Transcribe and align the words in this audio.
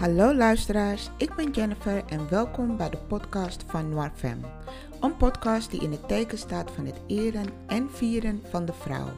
Hallo 0.00 0.34
luisteraars, 0.34 1.10
ik 1.16 1.34
ben 1.34 1.50
Jennifer 1.50 2.04
en 2.06 2.28
welkom 2.28 2.76
bij 2.76 2.90
de 2.90 2.96
podcast 2.96 3.64
van 3.66 3.88
Noir 3.88 4.10
Femme. 4.14 4.46
Een 5.00 5.16
podcast 5.16 5.70
die 5.70 5.80
in 5.80 5.90
het 5.90 6.08
teken 6.08 6.38
staat 6.38 6.70
van 6.70 6.86
het 6.86 7.00
eren 7.06 7.46
en 7.66 7.90
vieren 7.90 8.42
van 8.50 8.64
de 8.64 8.72
vrouw. 8.72 9.08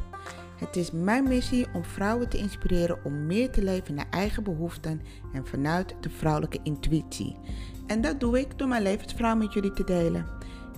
Het 0.57 0.77
is 0.77 0.91
mijn 0.91 1.29
missie 1.29 1.67
om 1.75 1.85
vrouwen 1.85 2.29
te 2.29 2.39
inspireren 2.39 3.05
om 3.05 3.27
meer 3.27 3.51
te 3.51 3.63
leven 3.63 3.95
naar 3.95 4.07
eigen 4.11 4.43
behoeften 4.43 5.01
en 5.33 5.47
vanuit 5.47 5.95
de 6.01 6.11
vrouwelijke 6.11 6.59
intuïtie. 6.63 7.37
En 7.87 8.01
dat 8.01 8.21
doe 8.21 8.41
ik 8.41 8.59
door 8.59 8.69
mijn 8.69 8.83
levensverhaal 8.83 9.37
met 9.37 9.53
jullie 9.53 9.73
te 9.73 9.85
delen. 9.85 10.27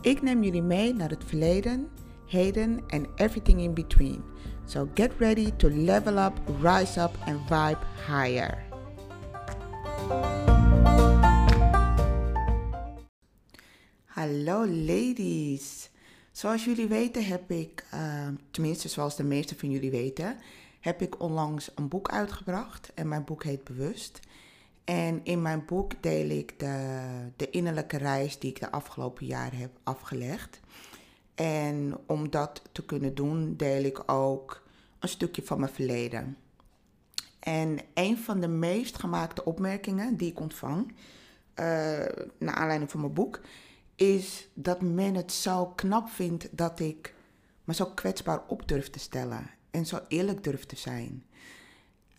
Ik 0.01 0.23
neem 0.23 0.43
jullie 0.43 0.63
mee 0.63 0.95
naar 0.95 1.11
het 1.11 1.25
verleden, 1.25 1.89
heden 2.27 2.81
en 2.87 3.07
everything 3.15 3.61
in 3.61 3.75
between. 3.75 4.23
So 4.65 4.89
get 4.95 5.13
ready 5.19 5.53
to 5.57 5.69
level 5.69 6.19
up, 6.19 6.33
rise 6.61 7.01
up 7.01 7.17
and 7.27 7.41
vibe 7.49 7.79
higher. 8.07 8.64
Hallo 14.05 14.67
ladies. 14.67 15.91
Zoals 16.33 16.65
jullie 16.65 16.87
weten 16.87 17.25
heb 17.25 17.51
ik, 17.51 17.87
uh, 17.95 18.29
tenminste 18.51 18.89
zoals 18.89 19.17
de 19.17 19.25
meeste 19.25 19.59
van 19.59 19.71
jullie 19.71 19.91
weten, 19.91 20.37
heb 20.81 21.03
ik 21.03 21.21
onlangs 21.21 21.71
een 21.75 21.89
boek 21.89 22.11
uitgebracht. 22.11 22.93
En 22.95 23.09
mijn 23.09 23.25
boek 23.25 23.45
heet 23.45 23.65
Bewust. 23.65 24.21
En 24.85 25.21
in 25.25 25.43
mijn 25.43 25.65
boek 25.67 26.03
deel 26.03 26.29
ik 26.29 26.59
de, 26.59 26.99
de 27.37 27.51
innerlijke 27.51 27.97
reis 27.97 28.39
die 28.39 28.51
ik 28.51 28.61
de 28.61 28.71
afgelopen 28.71 29.27
jaren 29.27 29.59
heb 29.59 29.71
afgelegd. 29.83 30.61
En 31.35 31.99
om 32.07 32.31
dat 32.31 32.63
te 32.73 32.85
kunnen 32.85 33.15
doen, 33.15 33.57
deel 33.57 33.83
ik 33.83 34.13
ook 34.13 34.63
een 34.99 35.09
stukje 35.09 35.43
van 35.43 35.61
mijn 35.61 35.73
verleden. 35.73 36.37
En 37.45 37.79
een 37.95 38.19
van 38.19 38.41
de 38.41 38.49
meest 38.49 38.99
gemaakte 38.99 39.45
opmerkingen 39.45 40.17
die 40.17 40.31
ik 40.31 40.41
ontvang, 40.41 40.89
uh, 40.89 40.95
naar 42.39 42.55
aanleiding 42.55 42.91
van 42.91 43.01
mijn 43.01 43.13
boek, 43.13 43.41
is 43.95 44.49
dat 44.55 44.83
men 44.83 45.15
het 45.15 45.33
zo 45.33 45.67
knap 45.67 46.09
vindt 46.09 46.49
dat 46.51 46.81
ik 46.81 47.15
me 47.65 47.75
zo 47.75 47.87
kwetsbaar 47.87 48.43
op 48.47 48.69
durf 48.69 48.91
te 48.91 48.99
stellen 48.99 49.51
en 49.71 49.87
zo 49.87 50.01
eerlijk 50.09 50.45
durf 50.45 50.65
te 50.67 50.77
zijn. 50.77 51.25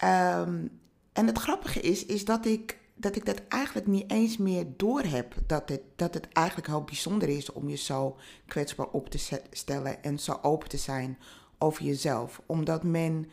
Um, 0.03 0.79
en 1.13 1.27
het 1.27 1.37
grappige 1.37 1.79
is, 1.79 2.05
is 2.05 2.25
dat 2.25 2.45
ik, 2.45 2.79
dat 2.95 3.15
ik 3.15 3.25
dat 3.25 3.41
eigenlijk 3.47 3.87
niet 3.87 4.11
eens 4.11 4.37
meer 4.37 4.65
doorheb. 4.77 5.33
Dat 5.45 5.69
het, 5.69 5.81
dat 5.95 6.13
het 6.13 6.27
eigenlijk 6.33 6.67
heel 6.67 6.83
bijzonder 6.83 7.29
is 7.29 7.51
om 7.51 7.69
je 7.69 7.77
zo 7.77 8.17
kwetsbaar 8.45 8.87
op 8.87 9.09
te 9.09 9.41
stellen 9.51 10.03
en 10.03 10.19
zo 10.19 10.39
open 10.41 10.69
te 10.69 10.77
zijn 10.77 11.17
over 11.57 11.83
jezelf. 11.83 12.41
Omdat 12.45 12.83
men 12.83 13.29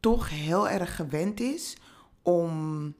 toch 0.00 0.28
heel 0.28 0.68
erg 0.68 0.96
gewend 0.96 1.40
is 1.40 1.76
om 2.22 2.94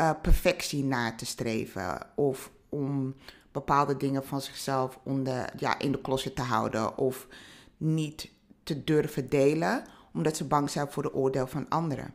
uh, 0.00 0.10
perfectie 0.22 0.84
na 0.84 1.14
te 1.14 1.26
streven. 1.26 2.06
Of 2.14 2.50
om 2.68 3.14
bepaalde 3.52 3.96
dingen 3.96 4.24
van 4.24 4.40
zichzelf 4.40 4.98
onder, 5.02 5.52
ja, 5.56 5.78
in 5.78 5.92
de 5.92 6.00
closet 6.00 6.36
te 6.36 6.42
houden. 6.42 6.98
Of 6.98 7.26
niet 7.76 8.30
te 8.62 8.84
durven 8.84 9.28
delen, 9.28 9.84
omdat 10.12 10.36
ze 10.36 10.44
bang 10.44 10.70
zijn 10.70 10.90
voor 10.90 11.02
de 11.02 11.14
oordeel 11.14 11.46
van 11.46 11.68
anderen. 11.68 12.14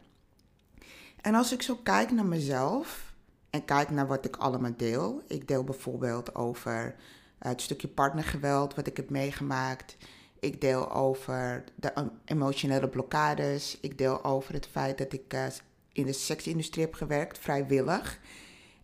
En 1.21 1.35
als 1.35 1.53
ik 1.53 1.61
zo 1.61 1.75
kijk 1.83 2.11
naar 2.11 2.25
mezelf 2.25 3.13
en 3.49 3.65
kijk 3.65 3.89
naar 3.89 4.07
wat 4.07 4.25
ik 4.25 4.35
allemaal 4.35 4.73
deel. 4.77 5.21
Ik 5.27 5.47
deel 5.47 5.63
bijvoorbeeld 5.63 6.35
over 6.35 6.95
het 7.39 7.61
stukje 7.61 7.87
partnergeweld 7.87 8.75
wat 8.75 8.87
ik 8.87 8.97
heb 8.97 9.09
meegemaakt. 9.09 9.97
Ik 10.43 10.61
deel 10.61 10.91
over 10.91 11.63
de 11.75 12.09
emotionele 12.25 12.89
blokkades. 12.89 13.77
Ik 13.81 13.97
deel 13.97 14.23
over 14.23 14.53
het 14.53 14.67
feit 14.67 14.97
dat 14.97 15.13
ik 15.13 15.33
eh, 15.33 15.45
in 15.91 16.05
de 16.05 16.13
seksindustrie 16.13 16.83
heb 16.85 16.93
gewerkt, 16.93 17.37
vrijwillig. 17.37 18.19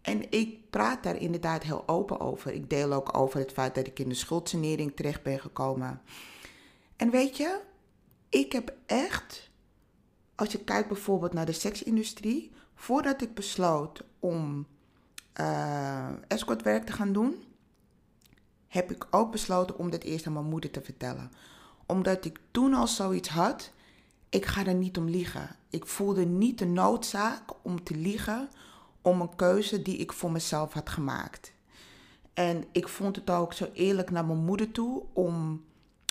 En 0.01 0.31
ik 0.31 0.69
praat 0.69 1.03
daar 1.03 1.16
inderdaad 1.16 1.63
heel 1.63 1.88
open 1.88 2.19
over. 2.19 2.53
Ik 2.53 2.69
deel 2.69 2.94
ook 2.94 3.17
over 3.17 3.39
het 3.39 3.51
feit 3.51 3.75
dat 3.75 3.88
ik 3.88 4.00
in 4.00 4.09
de 4.09 4.16
schuldsanering 4.16 4.95
terecht 4.95 5.23
ben 5.23 5.39
gekomen. 5.39 6.01
En 6.95 7.09
weet 7.09 7.38
je, 7.38 7.59
ik 8.29 8.51
heb 8.51 8.73
echt, 8.85 9.50
als 10.35 10.51
je 10.51 10.63
kijkt 10.63 10.88
bijvoorbeeld 10.88 11.34
naar 11.34 11.45
de 11.45 11.51
seksindustrie, 11.51 12.51
voordat 12.75 13.22
ik 13.22 13.34
besloot 13.34 14.03
om 14.19 14.67
uh, 15.39 16.07
escortwerk 16.28 16.85
te 16.85 16.94
gaan 16.94 17.13
doen, 17.13 17.44
heb 18.69 18.91
ik 18.91 19.07
ook 19.12 19.31
besloten 19.31 19.78
om 19.78 19.90
dit 19.90 20.03
eerst 20.03 20.28
aan 20.28 20.34
mijn 20.34 20.46
moeder 20.46 20.72
te 20.72 20.81
vertellen. 20.81 21.31
Omdat 21.85 22.25
ik 22.25 22.40
toen 22.52 22.74
al 22.74 22.88
zoiets 22.88 23.30
had, 23.30 23.72
ik 24.30 24.46
ga 24.46 24.66
er 24.66 24.74
niet 24.74 24.97
om 24.97 25.09
liegen. 25.09 25.56
Ik 25.69 25.85
voelde 25.85 26.25
niet 26.25 26.57
de 26.57 26.66
noodzaak 26.66 27.41
om 27.62 27.84
te 27.84 27.96
liegen 27.96 28.50
om 29.02 29.22
een 29.22 29.35
keuze 29.35 29.81
die 29.81 29.97
ik 29.97 30.13
voor 30.13 30.31
mezelf 30.31 30.74
had 30.74 30.90
gemaakt. 30.90 31.53
En 32.34 32.63
ik 32.72 32.88
vond 32.88 33.16
het 33.16 33.29
ook 33.29 33.53
zo 33.53 33.68
eerlijk 33.74 34.12
naar 34.12 34.25
mijn 34.25 34.46
moeder 34.46 34.72
toe 34.72 35.03
om, 35.13 35.63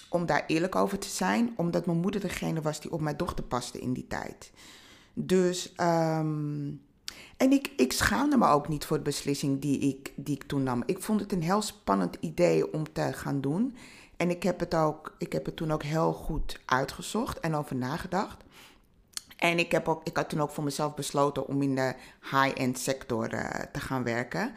om 0.08 0.26
daar 0.26 0.44
eerlijk 0.46 0.74
over 0.74 0.98
te 0.98 1.08
zijn, 1.08 1.52
omdat 1.56 1.86
mijn 1.86 1.98
moeder 1.98 2.20
degene 2.20 2.60
was 2.60 2.80
die 2.80 2.92
op 2.92 3.00
mijn 3.00 3.16
dochter 3.16 3.44
paste 3.44 3.78
in 3.78 3.92
die 3.92 4.06
tijd. 4.06 4.52
Dus, 5.14 5.72
um, 5.80 6.80
en 7.38 7.52
ik, 7.52 7.72
ik 7.76 7.92
schaamde 7.92 8.36
me 8.36 8.46
ook 8.46 8.68
niet 8.68 8.84
voor 8.84 8.96
de 8.96 9.02
beslissing 9.02 9.60
die 9.60 9.78
ik, 9.78 10.12
die 10.16 10.38
toen 10.46 10.62
nam. 10.62 10.82
Ik 10.86 11.02
vond 11.02 11.20
het 11.20 11.32
een 11.32 11.42
heel 11.42 11.62
spannend 11.62 12.16
idee 12.20 12.72
om 12.72 12.92
te 12.92 13.12
gaan 13.12 13.40
doen. 13.40 13.76
En 14.16 14.30
ik 14.30 14.42
heb 14.42 14.60
het, 14.60 14.74
ook, 14.74 15.14
ik 15.18 15.32
heb 15.32 15.44
het 15.44 15.56
toen 15.56 15.72
ook 15.72 15.82
heel 15.82 16.12
goed 16.12 16.60
uitgezocht 16.64 17.40
en 17.40 17.54
over 17.54 17.76
nagedacht. 17.76 18.36
En 19.36 19.58
ik, 19.58 19.72
heb 19.72 19.88
ook, 19.88 20.00
ik 20.04 20.16
had 20.16 20.28
toen 20.28 20.40
ook 20.40 20.50
voor 20.50 20.64
mezelf 20.64 20.94
besloten 20.94 21.46
om 21.46 21.62
in 21.62 21.74
de 21.74 21.94
high-end 22.20 22.78
sector 22.78 23.34
uh, 23.34 23.50
te 23.72 23.80
gaan 23.80 24.02
werken. 24.02 24.52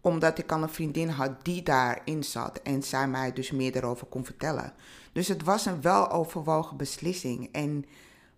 Omdat 0.00 0.38
ik 0.38 0.52
al 0.52 0.62
een 0.62 0.68
vriendin 0.68 1.08
had 1.08 1.44
die 1.44 1.62
daarin 1.62 2.24
zat 2.24 2.60
en 2.62 2.82
zij 2.82 3.08
mij 3.08 3.32
dus 3.32 3.50
meer 3.50 3.76
erover 3.76 4.06
kon 4.06 4.24
vertellen. 4.24 4.72
Dus 5.12 5.28
het 5.28 5.42
was 5.42 5.66
een 5.66 5.80
weloverwogen 5.80 6.76
beslissing. 6.76 7.48
En 7.52 7.84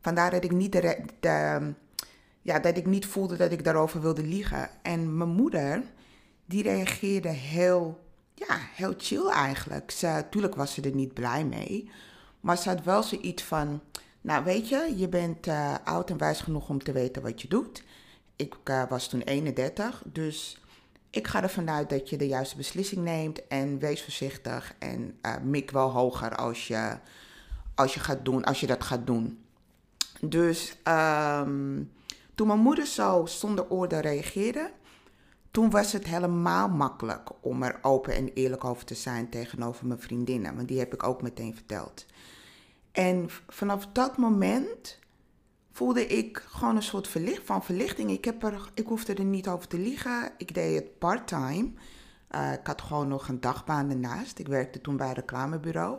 vandaar 0.00 0.30
dat 0.30 0.44
ik 0.44 0.52
niet, 0.52 0.72
de, 0.72 1.04
de, 1.20 1.74
ja, 2.44 2.58
dat 2.58 2.76
ik 2.76 2.86
niet 2.86 3.06
voelde 3.06 3.36
dat 3.36 3.52
ik 3.52 3.64
daarover 3.64 4.00
wilde 4.00 4.22
liegen. 4.22 4.70
En 4.82 5.16
mijn 5.16 5.30
moeder, 5.30 5.82
die 6.46 6.62
reageerde 6.62 7.28
heel, 7.28 8.00
ja, 8.34 8.58
heel 8.74 8.94
chill 8.96 9.26
eigenlijk. 9.26 9.90
Ze, 9.90 10.06
natuurlijk 10.06 10.54
was 10.54 10.74
ze 10.74 10.82
er 10.82 10.94
niet 10.94 11.14
blij 11.14 11.44
mee. 11.44 11.90
Maar 12.40 12.58
ze 12.58 12.68
had 12.68 12.84
wel 12.84 13.02
zoiets 13.02 13.42
van 13.42 13.80
nou, 14.20 14.44
weet 14.44 14.68
je, 14.68 14.94
je 14.96 15.08
bent 15.08 15.46
uh, 15.46 15.74
oud 15.84 16.10
en 16.10 16.18
wijs 16.18 16.40
genoeg 16.40 16.68
om 16.68 16.82
te 16.82 16.92
weten 16.92 17.22
wat 17.22 17.42
je 17.42 17.48
doet. 17.48 17.82
Ik 18.36 18.54
uh, 18.64 18.88
was 18.88 19.08
toen 19.08 19.20
31, 19.20 20.02
dus 20.06 20.60
ik 21.10 21.26
ga 21.26 21.42
ervan 21.42 21.70
uit 21.70 21.90
dat 21.90 22.10
je 22.10 22.16
de 22.16 22.26
juiste 22.26 22.56
beslissing 22.56 23.02
neemt. 23.02 23.46
En 23.46 23.78
wees 23.78 24.02
voorzichtig 24.02 24.74
en 24.78 25.18
uh, 25.22 25.36
mik 25.42 25.70
wel 25.70 25.90
hoger 25.90 26.36
als 26.36 26.66
je, 26.66 26.98
als 27.74 27.94
je, 27.94 28.00
gaat 28.00 28.24
doen, 28.24 28.44
als 28.44 28.60
je 28.60 28.66
dat 28.66 28.84
gaat 28.84 29.06
doen. 29.06 29.44
Dus 30.20 30.76
um, 30.88 31.90
toen 32.34 32.46
mijn 32.46 32.58
moeder 32.58 32.86
zo 32.86 33.26
zonder 33.26 33.70
oordeel 33.70 34.00
reageerde, 34.00 34.72
toen 35.50 35.70
was 35.70 35.92
het 35.92 36.06
helemaal 36.06 36.68
makkelijk 36.68 37.30
om 37.40 37.62
er 37.62 37.78
open 37.82 38.14
en 38.14 38.28
eerlijk 38.32 38.64
over 38.64 38.84
te 38.84 38.94
zijn 38.94 39.28
tegenover 39.28 39.86
mijn 39.86 40.00
vriendinnen. 40.00 40.56
Want 40.56 40.68
die 40.68 40.78
heb 40.78 40.94
ik 40.94 41.02
ook 41.02 41.22
meteen 41.22 41.54
verteld. 41.54 42.06
En 42.92 43.30
vanaf 43.48 43.86
dat 43.92 44.16
moment 44.16 44.98
voelde 45.72 46.06
ik 46.06 46.44
gewoon 46.48 46.76
een 46.76 46.82
soort 46.82 47.08
van 47.44 47.64
verlichting. 47.64 48.10
Ik, 48.10 48.24
heb 48.24 48.42
er, 48.42 48.70
ik 48.74 48.86
hoefde 48.86 49.14
er 49.14 49.24
niet 49.24 49.48
over 49.48 49.68
te 49.68 49.78
liegen. 49.78 50.32
Ik 50.36 50.54
deed 50.54 50.74
het 50.74 50.98
part-time. 50.98 51.70
Uh, 52.30 52.52
ik 52.52 52.66
had 52.66 52.82
gewoon 52.82 53.08
nog 53.08 53.28
een 53.28 53.40
dagbaan 53.40 53.90
ernaast. 53.90 54.38
Ik 54.38 54.46
werkte 54.46 54.80
toen 54.80 54.96
bij 54.96 55.08
een 55.08 55.14
reclamebureau. 55.14 55.98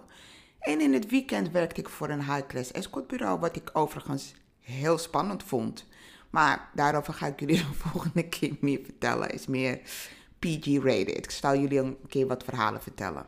En 0.60 0.82
in 0.82 0.94
het 0.94 1.10
weekend 1.10 1.52
werkte 1.52 1.82
ik 1.82 1.90
voor 1.90 2.10
een 2.10 2.24
high-class 2.24 2.72
escortbureau, 2.72 3.40
wat 3.40 3.56
ik 3.56 3.70
overigens 3.74 4.34
heel 4.60 4.98
spannend 4.98 5.44
vond. 5.44 5.86
Maar 6.36 6.70
daarover 6.74 7.14
ga 7.14 7.28
ik 7.28 7.40
jullie 7.40 7.58
de 7.68 7.74
volgende 7.74 8.30
keer 8.30 8.56
meer 8.60 8.80
vertellen. 8.84 9.30
Is 9.30 9.48
meer 9.48 9.82
PG-rated. 10.40 11.18
Ik 11.18 11.32
zal 11.32 11.58
jullie 11.58 11.80
een 11.80 11.98
keer 12.08 12.28
wat 12.28 12.44
verhalen 12.44 12.82
vertellen. 12.82 13.26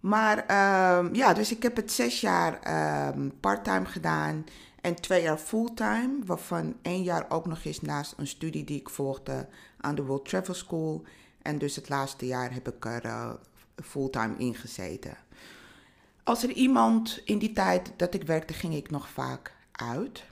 Maar 0.00 0.36
uh, 0.38 1.12
ja, 1.12 1.32
dus 1.32 1.50
ik 1.50 1.62
heb 1.62 1.76
het 1.76 1.92
zes 1.92 2.20
jaar 2.20 2.60
uh, 2.66 3.26
parttime 3.40 3.84
gedaan 3.84 4.44
en 4.80 4.94
twee 4.94 5.22
jaar 5.22 5.38
fulltime, 5.38 6.18
waarvan 6.24 6.76
één 6.82 7.02
jaar 7.02 7.26
ook 7.28 7.46
nog 7.46 7.64
eens 7.64 7.80
naast 7.80 8.14
een 8.16 8.26
studie 8.26 8.64
die 8.64 8.80
ik 8.80 8.90
volgde 8.90 9.48
aan 9.80 9.94
de 9.94 10.04
World 10.04 10.28
Travel 10.28 10.54
School. 10.54 11.04
En 11.42 11.58
dus 11.58 11.76
het 11.76 11.88
laatste 11.88 12.26
jaar 12.26 12.52
heb 12.52 12.68
ik 12.68 12.84
er 12.84 13.04
uh, 13.04 13.30
fulltime 13.84 14.34
in 14.36 14.54
gezeten. 14.54 15.16
Als 16.24 16.42
er 16.42 16.50
iemand 16.50 17.20
in 17.24 17.38
die 17.38 17.52
tijd 17.52 17.92
dat 17.96 18.14
ik 18.14 18.22
werkte, 18.22 18.52
ging 18.52 18.74
ik 18.74 18.90
nog 18.90 19.08
vaak 19.08 19.54
uit. 19.72 20.24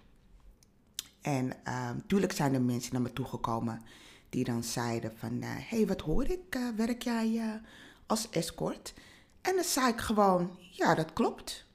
En 1.26 1.52
natuurlijk 1.64 2.32
ehm, 2.32 2.40
zijn 2.40 2.54
er 2.54 2.62
mensen 2.62 2.92
naar 2.92 3.02
me 3.02 3.12
toegekomen 3.12 3.82
die 4.28 4.44
dan 4.44 4.64
zeiden 4.64 5.16
van... 5.16 5.42
hé, 5.42 5.56
eh, 5.56 5.70
hey, 5.70 5.86
wat 5.86 6.00
hoor 6.00 6.24
ik? 6.24 6.54
Eh, 6.54 6.68
werk 6.76 7.02
jij 7.02 7.60
als 8.06 8.30
escort? 8.30 8.94
En 9.40 9.54
dan 9.54 9.64
zei 9.64 9.88
ik 9.88 10.00
gewoon, 10.00 10.58
ja, 10.70 10.94
dat 10.94 11.12
klopt. 11.12 11.66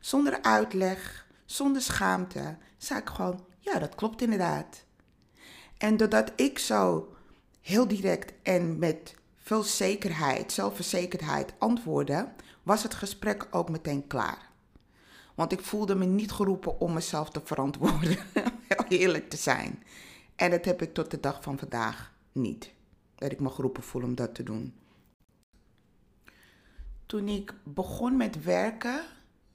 Zonder 0.00 0.42
uitleg, 0.42 1.26
zonder 1.44 1.82
schaamte, 1.82 2.56
zei 2.78 3.00
ik 3.00 3.08
gewoon, 3.08 3.44
ja, 3.58 3.78
dat 3.78 3.94
klopt 3.94 4.22
inderdaad. 4.22 4.84
En 5.78 5.96
doordat 5.96 6.32
ik 6.36 6.58
zo 6.58 7.14
heel 7.60 7.88
direct 7.88 8.32
en 8.42 8.78
met 8.78 9.14
veel 9.36 9.62
zekerheid, 9.62 10.52
zelfverzekerdheid 10.52 11.52
antwoordde, 11.58 12.28
was 12.62 12.82
het 12.82 12.94
gesprek 12.94 13.46
ook 13.50 13.68
meteen 13.68 14.06
klaar. 14.06 14.49
Want 15.40 15.52
ik 15.52 15.60
voelde 15.60 15.94
me 15.94 16.04
niet 16.04 16.32
geroepen 16.32 16.80
om 16.80 16.92
mezelf 16.92 17.30
te 17.30 17.40
verantwoorden, 17.44 18.18
heel 18.68 18.84
eerlijk 18.88 19.30
te 19.30 19.36
zijn. 19.36 19.82
En 20.36 20.50
dat 20.50 20.64
heb 20.64 20.82
ik 20.82 20.94
tot 20.94 21.10
de 21.10 21.20
dag 21.20 21.42
van 21.42 21.58
vandaag 21.58 22.14
niet. 22.32 22.72
Dat 23.14 23.32
ik 23.32 23.40
me 23.40 23.50
geroepen 23.50 23.82
voel 23.82 24.02
om 24.02 24.14
dat 24.14 24.34
te 24.34 24.42
doen. 24.42 24.74
Toen 27.06 27.28
ik 27.28 27.54
begon 27.64 28.16
met 28.16 28.42
werken, 28.42 29.04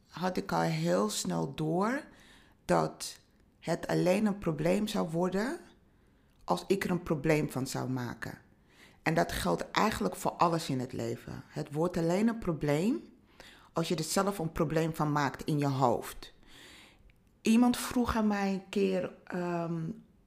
had 0.07 0.37
ik 0.37 0.51
al 0.51 0.61
heel 0.61 1.09
snel 1.09 1.53
door 1.55 2.03
dat 2.65 3.19
het 3.59 3.87
alleen 3.87 4.25
een 4.25 4.39
probleem 4.39 4.87
zou 4.87 5.09
worden 5.09 5.59
als 6.43 6.63
ik 6.67 6.83
er 6.83 6.91
een 6.91 7.03
probleem 7.03 7.51
van 7.51 7.67
zou 7.67 7.89
maken. 7.89 8.37
En 9.01 9.13
dat 9.13 9.31
geldt 9.31 9.71
eigenlijk 9.71 10.15
voor 10.15 10.31
alles 10.31 10.69
in 10.69 10.79
het 10.79 10.93
leven. 10.93 11.43
Het 11.47 11.71
wordt 11.71 11.97
alleen 11.97 12.27
een 12.27 12.39
probleem 12.39 13.03
als 13.75 13.87
je 13.87 13.95
er 13.95 14.03
zelf 14.03 14.39
een 14.39 14.51
probleem 14.51 14.95
van 14.95 15.11
maakt 15.11 15.43
in 15.43 15.57
je 15.57 15.67
hoofd. 15.67 16.33
Iemand 17.41 17.77
vroeg 17.77 18.15
aan 18.15 18.27
mij 18.27 18.53
een 18.53 18.69
keer 18.69 19.13
ehm, 19.23 19.81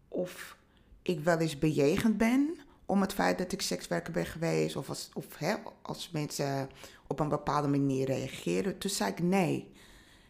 of 0.08 0.56
ik 1.02 1.20
wel 1.20 1.38
eens 1.38 1.58
bejegend 1.58 2.16
ben 2.18 2.56
om 2.86 3.00
het 3.00 3.12
feit 3.12 3.38
dat 3.38 3.52
ik 3.52 3.62
sekswerker 3.62 4.12
ben 4.12 4.26
geweest 4.26 4.76
of 4.76 4.88
als, 4.88 5.10
of, 5.14 5.36
hè, 5.36 5.54
als 5.82 6.10
mensen 6.10 6.68
op 7.06 7.20
een 7.20 7.28
bepaalde 7.28 7.68
manier 7.68 8.06
reageren. 8.06 8.78
Toen 8.78 8.90
zei 8.90 9.10
ik 9.10 9.22
nee. 9.22 9.72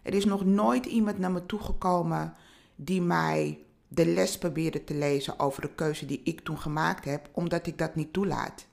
Er 0.03 0.15
is 0.15 0.25
nog 0.25 0.45
nooit 0.45 0.87
iemand 0.87 1.19
naar 1.19 1.31
me 1.31 1.47
toegekomen 1.47 2.35
die 2.77 3.03
mij 3.03 3.59
de 3.89 4.07
les 4.07 4.39
probeerde 4.39 4.85
te 4.85 4.95
lezen 4.95 5.39
over 5.39 5.63
de 5.63 5.75
keuze 5.75 6.07
die 6.07 6.21
ik 6.25 6.41
toen 6.41 6.59
gemaakt 6.59 7.05
heb, 7.05 7.29
omdat 7.33 7.67
ik 7.67 7.79
dat 7.79 7.95
niet 7.95 8.13
toelaat. 8.13 8.67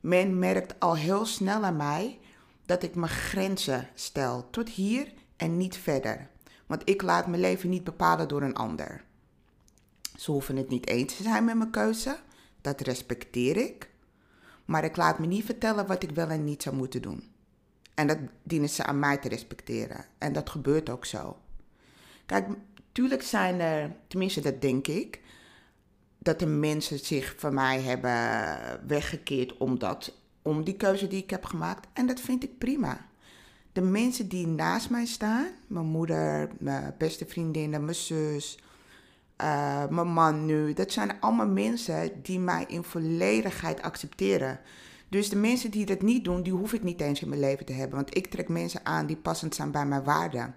Men 0.00 0.38
merkt 0.38 0.80
al 0.80 0.96
heel 0.96 1.26
snel 1.26 1.62
aan 1.62 1.76
mij 1.76 2.18
dat 2.66 2.82
ik 2.82 2.94
mijn 2.94 3.12
grenzen 3.12 3.88
stel 3.94 4.50
tot 4.50 4.68
hier 4.68 5.12
en 5.36 5.56
niet 5.56 5.76
verder. 5.76 6.28
Want 6.66 6.82
ik 6.84 7.02
laat 7.02 7.26
mijn 7.26 7.40
leven 7.40 7.70
niet 7.70 7.84
bepalen 7.84 8.28
door 8.28 8.42
een 8.42 8.54
ander. 8.54 9.04
Ze 10.16 10.30
hoeven 10.30 10.56
het 10.56 10.68
niet 10.68 10.88
eens 10.88 11.16
te 11.16 11.22
zijn 11.22 11.44
met 11.44 11.56
mijn 11.56 11.70
keuze, 11.70 12.16
dat 12.60 12.80
respecteer 12.80 13.56
ik. 13.56 13.90
Maar 14.64 14.84
ik 14.84 14.96
laat 14.96 15.18
me 15.18 15.26
niet 15.26 15.44
vertellen 15.44 15.86
wat 15.86 16.02
ik 16.02 16.10
wel 16.10 16.28
en 16.28 16.44
niet 16.44 16.62
zou 16.62 16.76
moeten 16.76 17.02
doen. 17.02 17.32
En 17.94 18.06
dat 18.06 18.18
dienen 18.42 18.68
ze 18.68 18.84
aan 18.84 18.98
mij 18.98 19.18
te 19.18 19.28
respecteren. 19.28 20.04
En 20.18 20.32
dat 20.32 20.50
gebeurt 20.50 20.90
ook 20.90 21.04
zo. 21.04 21.36
Kijk, 22.26 22.48
tuurlijk 22.92 23.22
zijn 23.22 23.60
er, 23.60 23.96
tenminste 24.06 24.40
dat 24.40 24.60
denk 24.60 24.86
ik, 24.86 25.20
dat 26.18 26.38
de 26.38 26.46
mensen 26.46 26.98
zich 26.98 27.34
van 27.36 27.54
mij 27.54 27.80
hebben 27.80 28.86
weggekeerd 28.86 29.56
omdat, 29.56 30.18
om 30.44 30.64
die 30.64 30.76
keuze 30.76 31.08
die 31.08 31.22
ik 31.22 31.30
heb 31.30 31.44
gemaakt. 31.44 31.88
En 31.92 32.06
dat 32.06 32.20
vind 32.20 32.42
ik 32.42 32.58
prima. 32.58 33.06
De 33.72 33.80
mensen 33.80 34.28
die 34.28 34.46
naast 34.46 34.90
mij 34.90 35.06
staan, 35.06 35.46
mijn 35.66 35.86
moeder, 35.86 36.50
mijn 36.58 36.94
beste 36.98 37.26
vriendinnen, 37.26 37.84
mijn 37.84 37.96
zus, 37.96 38.58
uh, 39.42 39.88
mijn 39.88 40.08
man 40.08 40.44
nu, 40.44 40.72
dat 40.72 40.92
zijn 40.92 41.20
allemaal 41.20 41.48
mensen 41.48 42.22
die 42.22 42.38
mij 42.38 42.64
in 42.68 42.84
volledigheid 42.84 43.82
accepteren. 43.82 44.60
Dus 45.08 45.28
de 45.28 45.36
mensen 45.36 45.70
die 45.70 45.86
dat 45.86 46.02
niet 46.02 46.24
doen, 46.24 46.42
die 46.42 46.52
hoef 46.52 46.72
ik 46.72 46.82
niet 46.82 47.00
eens 47.00 47.22
in 47.22 47.28
mijn 47.28 47.40
leven 47.40 47.66
te 47.66 47.72
hebben. 47.72 47.96
Want 47.96 48.16
ik 48.16 48.26
trek 48.26 48.48
mensen 48.48 48.86
aan 48.86 49.06
die 49.06 49.16
passend 49.16 49.54
zijn 49.54 49.70
bij 49.70 49.86
mijn 49.86 50.04
waarden. 50.04 50.54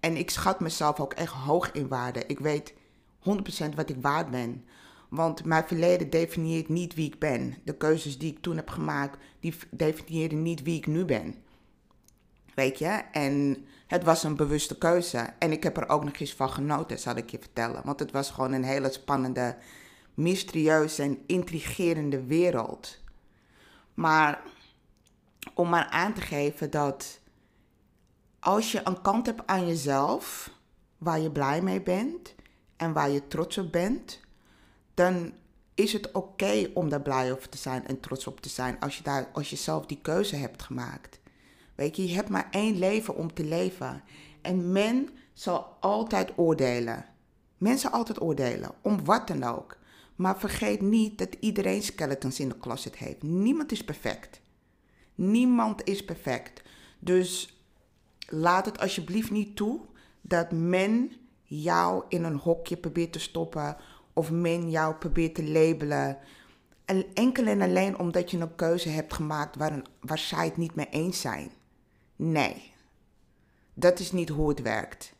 En 0.00 0.16
ik 0.16 0.30
schat 0.30 0.60
mezelf 0.60 1.00
ook 1.00 1.12
echt 1.12 1.32
hoog 1.32 1.72
in 1.72 1.88
waarde. 1.88 2.24
Ik 2.26 2.38
weet 2.38 2.72
100% 2.72 3.74
wat 3.74 3.90
ik 3.90 3.96
waard 4.00 4.30
ben. 4.30 4.64
Want 5.10 5.44
mijn 5.44 5.66
verleden 5.66 6.10
definieert 6.10 6.68
niet 6.68 6.94
wie 6.94 7.06
ik 7.06 7.18
ben. 7.18 7.56
De 7.64 7.76
keuzes 7.76 8.18
die 8.18 8.32
ik 8.32 8.42
toen 8.42 8.56
heb 8.56 8.68
gemaakt, 8.68 9.18
die 9.40 9.54
definiëren 9.70 10.42
niet 10.42 10.62
wie 10.62 10.76
ik 10.76 10.86
nu 10.86 11.04
ben. 11.04 11.34
Weet 12.54 12.78
je? 12.78 13.02
En 13.12 13.64
het 13.86 14.04
was 14.04 14.22
een 14.22 14.36
bewuste 14.36 14.78
keuze. 14.78 15.18
En 15.38 15.52
ik 15.52 15.62
heb 15.62 15.76
er 15.76 15.88
ook 15.88 16.04
nog 16.04 16.18
eens 16.18 16.34
van 16.34 16.50
genoten, 16.50 16.98
zal 16.98 17.16
ik 17.16 17.30
je 17.30 17.38
vertellen. 17.38 17.82
Want 17.84 18.00
het 18.00 18.10
was 18.10 18.30
gewoon 18.30 18.52
een 18.52 18.64
hele 18.64 18.92
spannende, 18.92 19.56
mysterieuze 20.14 21.02
en 21.02 21.18
intrigerende 21.26 22.24
wereld. 22.24 22.98
Maar 23.94 24.42
om 25.54 25.68
maar 25.68 25.88
aan 25.88 26.14
te 26.14 26.20
geven 26.20 26.70
dat 26.70 27.20
als 28.40 28.72
je 28.72 28.80
een 28.84 29.02
kant 29.02 29.26
hebt 29.26 29.46
aan 29.46 29.66
jezelf 29.66 30.50
waar 30.98 31.20
je 31.20 31.30
blij 31.30 31.62
mee 31.62 31.82
bent 31.82 32.34
en 32.76 32.92
waar 32.92 33.10
je 33.10 33.28
trots 33.28 33.58
op 33.58 33.72
bent, 33.72 34.20
dan 35.00 35.32
is 35.74 35.92
het 35.92 36.12
oké 36.12 36.70
om 36.74 36.88
daar 36.88 37.02
blij 37.02 37.32
over 37.32 37.48
te 37.48 37.58
zijn 37.58 37.86
en 37.86 38.00
trots 38.00 38.26
op 38.26 38.40
te 38.40 38.48
zijn 38.48 38.80
als 38.80 38.96
je, 38.96 39.02
daar, 39.02 39.28
als 39.32 39.50
je 39.50 39.56
zelf 39.56 39.86
die 39.86 39.98
keuze 40.02 40.36
hebt 40.36 40.62
gemaakt. 40.62 41.20
Weet 41.74 41.96
je, 41.96 42.08
je 42.08 42.14
hebt 42.14 42.28
maar 42.28 42.48
één 42.50 42.78
leven 42.78 43.16
om 43.16 43.34
te 43.34 43.44
leven. 43.44 44.02
En 44.42 44.72
men 44.72 45.08
zal 45.32 45.76
altijd 45.80 46.32
oordelen. 46.36 47.04
Mensen 47.58 47.92
altijd 47.92 48.20
oordelen, 48.20 48.70
om 48.82 49.04
wat 49.04 49.28
dan 49.28 49.42
ook. 49.42 49.78
Maar 50.16 50.38
vergeet 50.38 50.80
niet 50.80 51.18
dat 51.18 51.36
iedereen 51.40 51.82
skeletons 51.82 52.40
in 52.40 52.48
de 52.48 52.58
closet 52.58 52.96
heeft. 52.96 53.22
Niemand 53.22 53.72
is 53.72 53.84
perfect. 53.84 54.40
Niemand 55.14 55.84
is 55.84 56.04
perfect. 56.04 56.62
Dus 56.98 57.60
laat 58.26 58.66
het 58.66 58.80
alsjeblieft 58.80 59.30
niet 59.30 59.56
toe 59.56 59.80
dat 60.20 60.52
men 60.52 61.12
jou 61.42 62.04
in 62.08 62.24
een 62.24 62.38
hokje 62.38 62.76
probeert 62.76 63.12
te 63.12 63.18
stoppen 63.18 63.76
of 64.12 64.30
men 64.30 64.70
jou 64.70 64.94
probeert 64.94 65.34
te 65.34 65.44
labelen. 65.44 66.18
En 66.84 67.04
enkel 67.14 67.46
en 67.46 67.60
alleen 67.60 67.98
omdat 67.98 68.30
je 68.30 68.38
een 68.38 68.54
keuze 68.54 68.88
hebt 68.88 69.14
gemaakt 69.14 69.56
waar, 69.56 69.72
een, 69.72 69.86
waar 70.00 70.18
zij 70.18 70.44
het 70.44 70.56
niet 70.56 70.74
mee 70.74 70.88
eens 70.90 71.20
zijn. 71.20 71.50
Nee, 72.16 72.72
dat 73.74 73.98
is 73.98 74.12
niet 74.12 74.28
hoe 74.28 74.48
het 74.48 74.62
werkt. 74.62 75.14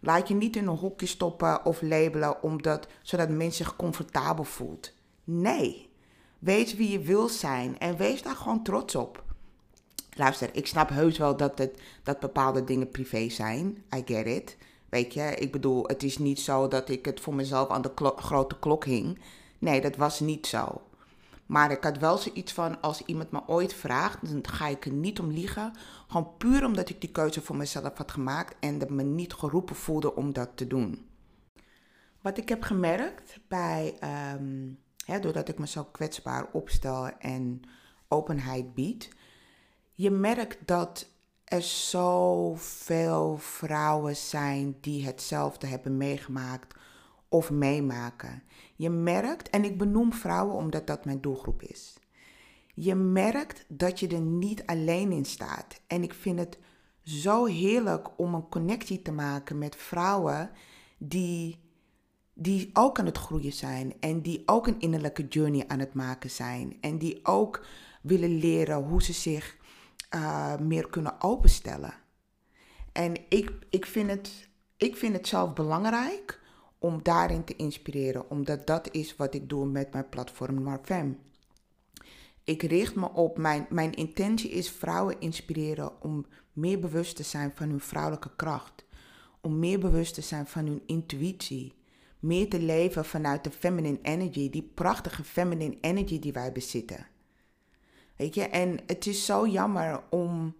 Laat 0.00 0.28
je 0.28 0.34
niet 0.34 0.56
in 0.56 0.66
een 0.66 0.76
hokje 0.76 1.06
stoppen 1.06 1.64
of 1.64 1.82
labelen 1.82 2.42
omdat, 2.42 2.86
zodat 3.02 3.28
mensen 3.28 3.64
zich 3.64 3.76
comfortabel 3.76 4.44
voelt. 4.44 4.92
Nee, 5.24 5.90
wees 6.38 6.74
wie 6.74 6.90
je 6.90 7.00
wil 7.00 7.28
zijn 7.28 7.78
en 7.78 7.96
wees 7.96 8.22
daar 8.22 8.36
gewoon 8.36 8.62
trots 8.62 8.94
op. 8.94 9.24
Luister, 10.16 10.48
ik 10.52 10.66
snap 10.66 10.88
heus 10.88 11.18
wel 11.18 11.36
dat, 11.36 11.58
het, 11.58 11.80
dat 12.02 12.20
bepaalde 12.20 12.64
dingen 12.64 12.90
privé 12.90 13.28
zijn. 13.28 13.84
I 13.96 14.02
get 14.04 14.26
it. 14.26 14.56
Weet 14.94 15.14
je, 15.14 15.34
ik 15.34 15.52
bedoel, 15.52 15.86
het 15.86 16.02
is 16.02 16.18
niet 16.18 16.40
zo 16.40 16.68
dat 16.68 16.88
ik 16.88 17.04
het 17.04 17.20
voor 17.20 17.34
mezelf 17.34 17.68
aan 17.68 17.82
de 17.82 17.92
grote 18.16 18.58
klok 18.58 18.84
hing. 18.84 19.18
Nee, 19.58 19.80
dat 19.80 19.96
was 19.96 20.20
niet 20.20 20.46
zo. 20.46 20.82
Maar 21.46 21.70
ik 21.70 21.84
had 21.84 21.98
wel 21.98 22.18
zoiets 22.18 22.52
van, 22.52 22.80
als 22.80 23.02
iemand 23.06 23.30
me 23.30 23.40
ooit 23.46 23.74
vraagt, 23.74 24.30
dan 24.30 24.46
ga 24.48 24.66
ik 24.66 24.84
er 24.84 24.92
niet 24.92 25.20
om 25.20 25.30
liegen. 25.30 25.72
Gewoon 26.08 26.36
puur 26.38 26.64
omdat 26.64 26.88
ik 26.88 27.00
die 27.00 27.10
keuze 27.10 27.40
voor 27.40 27.56
mezelf 27.56 27.96
had 27.96 28.10
gemaakt 28.10 28.54
en 28.60 28.78
dat 28.78 28.90
me 28.90 29.02
niet 29.02 29.32
geroepen 29.32 29.76
voelde 29.76 30.14
om 30.14 30.32
dat 30.32 30.50
te 30.54 30.66
doen. 30.66 31.06
Wat 32.20 32.38
ik 32.38 32.48
heb 32.48 32.62
gemerkt 32.62 33.38
bij, 33.48 33.94
um, 34.34 34.78
hè, 35.04 35.20
doordat 35.20 35.48
ik 35.48 35.58
me 35.58 35.66
zo 35.66 35.84
kwetsbaar 35.84 36.48
opstel 36.52 37.08
en 37.18 37.60
openheid 38.08 38.74
bied, 38.74 39.08
je 39.94 40.10
merkt 40.10 40.66
dat 40.66 41.06
er 41.44 41.62
zoveel 41.62 43.36
vrouwen 43.36 44.16
zijn 44.16 44.76
die 44.80 45.04
hetzelfde 45.04 45.66
hebben 45.66 45.96
meegemaakt 45.96 46.74
of 47.28 47.50
meemaken. 47.50 48.42
Je 48.76 48.90
merkt, 48.90 49.50
en 49.50 49.64
ik 49.64 49.78
benoem 49.78 50.12
vrouwen 50.12 50.54
omdat 50.54 50.86
dat 50.86 51.04
mijn 51.04 51.20
doelgroep 51.20 51.62
is. 51.62 51.94
Je 52.74 52.94
merkt 52.94 53.64
dat 53.68 54.00
je 54.00 54.08
er 54.08 54.20
niet 54.20 54.66
alleen 54.66 55.12
in 55.12 55.24
staat. 55.24 55.80
En 55.86 56.02
ik 56.02 56.14
vind 56.14 56.38
het 56.38 56.58
zo 57.02 57.44
heerlijk 57.44 58.08
om 58.18 58.34
een 58.34 58.48
connectie 58.48 59.02
te 59.02 59.12
maken 59.12 59.58
met 59.58 59.76
vrouwen 59.76 60.50
die, 60.98 61.58
die 62.34 62.70
ook 62.72 62.98
aan 62.98 63.06
het 63.06 63.18
groeien 63.18 63.52
zijn. 63.52 63.94
En 64.00 64.20
die 64.20 64.42
ook 64.46 64.66
een 64.66 64.80
innerlijke 64.80 65.26
journey 65.28 65.64
aan 65.68 65.78
het 65.78 65.94
maken 65.94 66.30
zijn. 66.30 66.76
En 66.80 66.98
die 66.98 67.20
ook 67.22 67.66
willen 68.02 68.38
leren 68.38 68.82
hoe 68.82 69.02
ze 69.02 69.12
zich 69.12 69.56
uh, 70.14 70.56
meer 70.58 70.88
kunnen 70.88 71.20
openstellen. 71.20 71.94
En 72.92 73.14
ik, 73.28 73.52
ik, 73.70 73.86
vind 73.86 74.10
het, 74.10 74.48
ik 74.76 74.96
vind 74.96 75.16
het 75.16 75.28
zelf 75.28 75.52
belangrijk 75.52 76.40
om 76.78 77.02
daarin 77.02 77.44
te 77.44 77.56
inspireren, 77.56 78.30
omdat 78.30 78.66
dat 78.66 78.88
is 78.90 79.16
wat 79.16 79.34
ik 79.34 79.48
doe 79.48 79.66
met 79.66 79.92
mijn 79.92 80.08
platform 80.08 80.62
Marfem. 80.62 81.18
Ik 82.44 82.62
richt 82.62 82.94
me 82.94 83.12
op, 83.12 83.38
mijn, 83.38 83.66
mijn 83.70 83.94
intentie 83.94 84.50
is 84.50 84.70
vrouwen 84.70 85.20
inspireren 85.20 86.02
om 86.02 86.26
meer 86.52 86.78
bewust 86.78 87.16
te 87.16 87.22
zijn 87.22 87.52
van 87.54 87.68
hun 87.68 87.80
vrouwelijke 87.80 88.30
kracht. 88.36 88.84
Om 89.40 89.58
meer 89.58 89.78
bewust 89.78 90.14
te 90.14 90.20
zijn 90.20 90.46
van 90.46 90.66
hun 90.66 90.82
intuïtie. 90.86 91.74
Meer 92.18 92.48
te 92.48 92.60
leven 92.60 93.04
vanuit 93.04 93.44
de 93.44 93.50
feminine 93.50 93.98
energy, 94.02 94.50
die 94.50 94.70
prachtige 94.74 95.24
feminine 95.24 95.76
energy 95.80 96.18
die 96.18 96.32
wij 96.32 96.52
bezitten. 96.52 97.06
Weet 98.16 98.34
je, 98.34 98.42
en 98.42 98.78
het 98.86 99.06
is 99.06 99.24
zo 99.24 99.46
jammer 99.46 100.02
om 100.10 100.54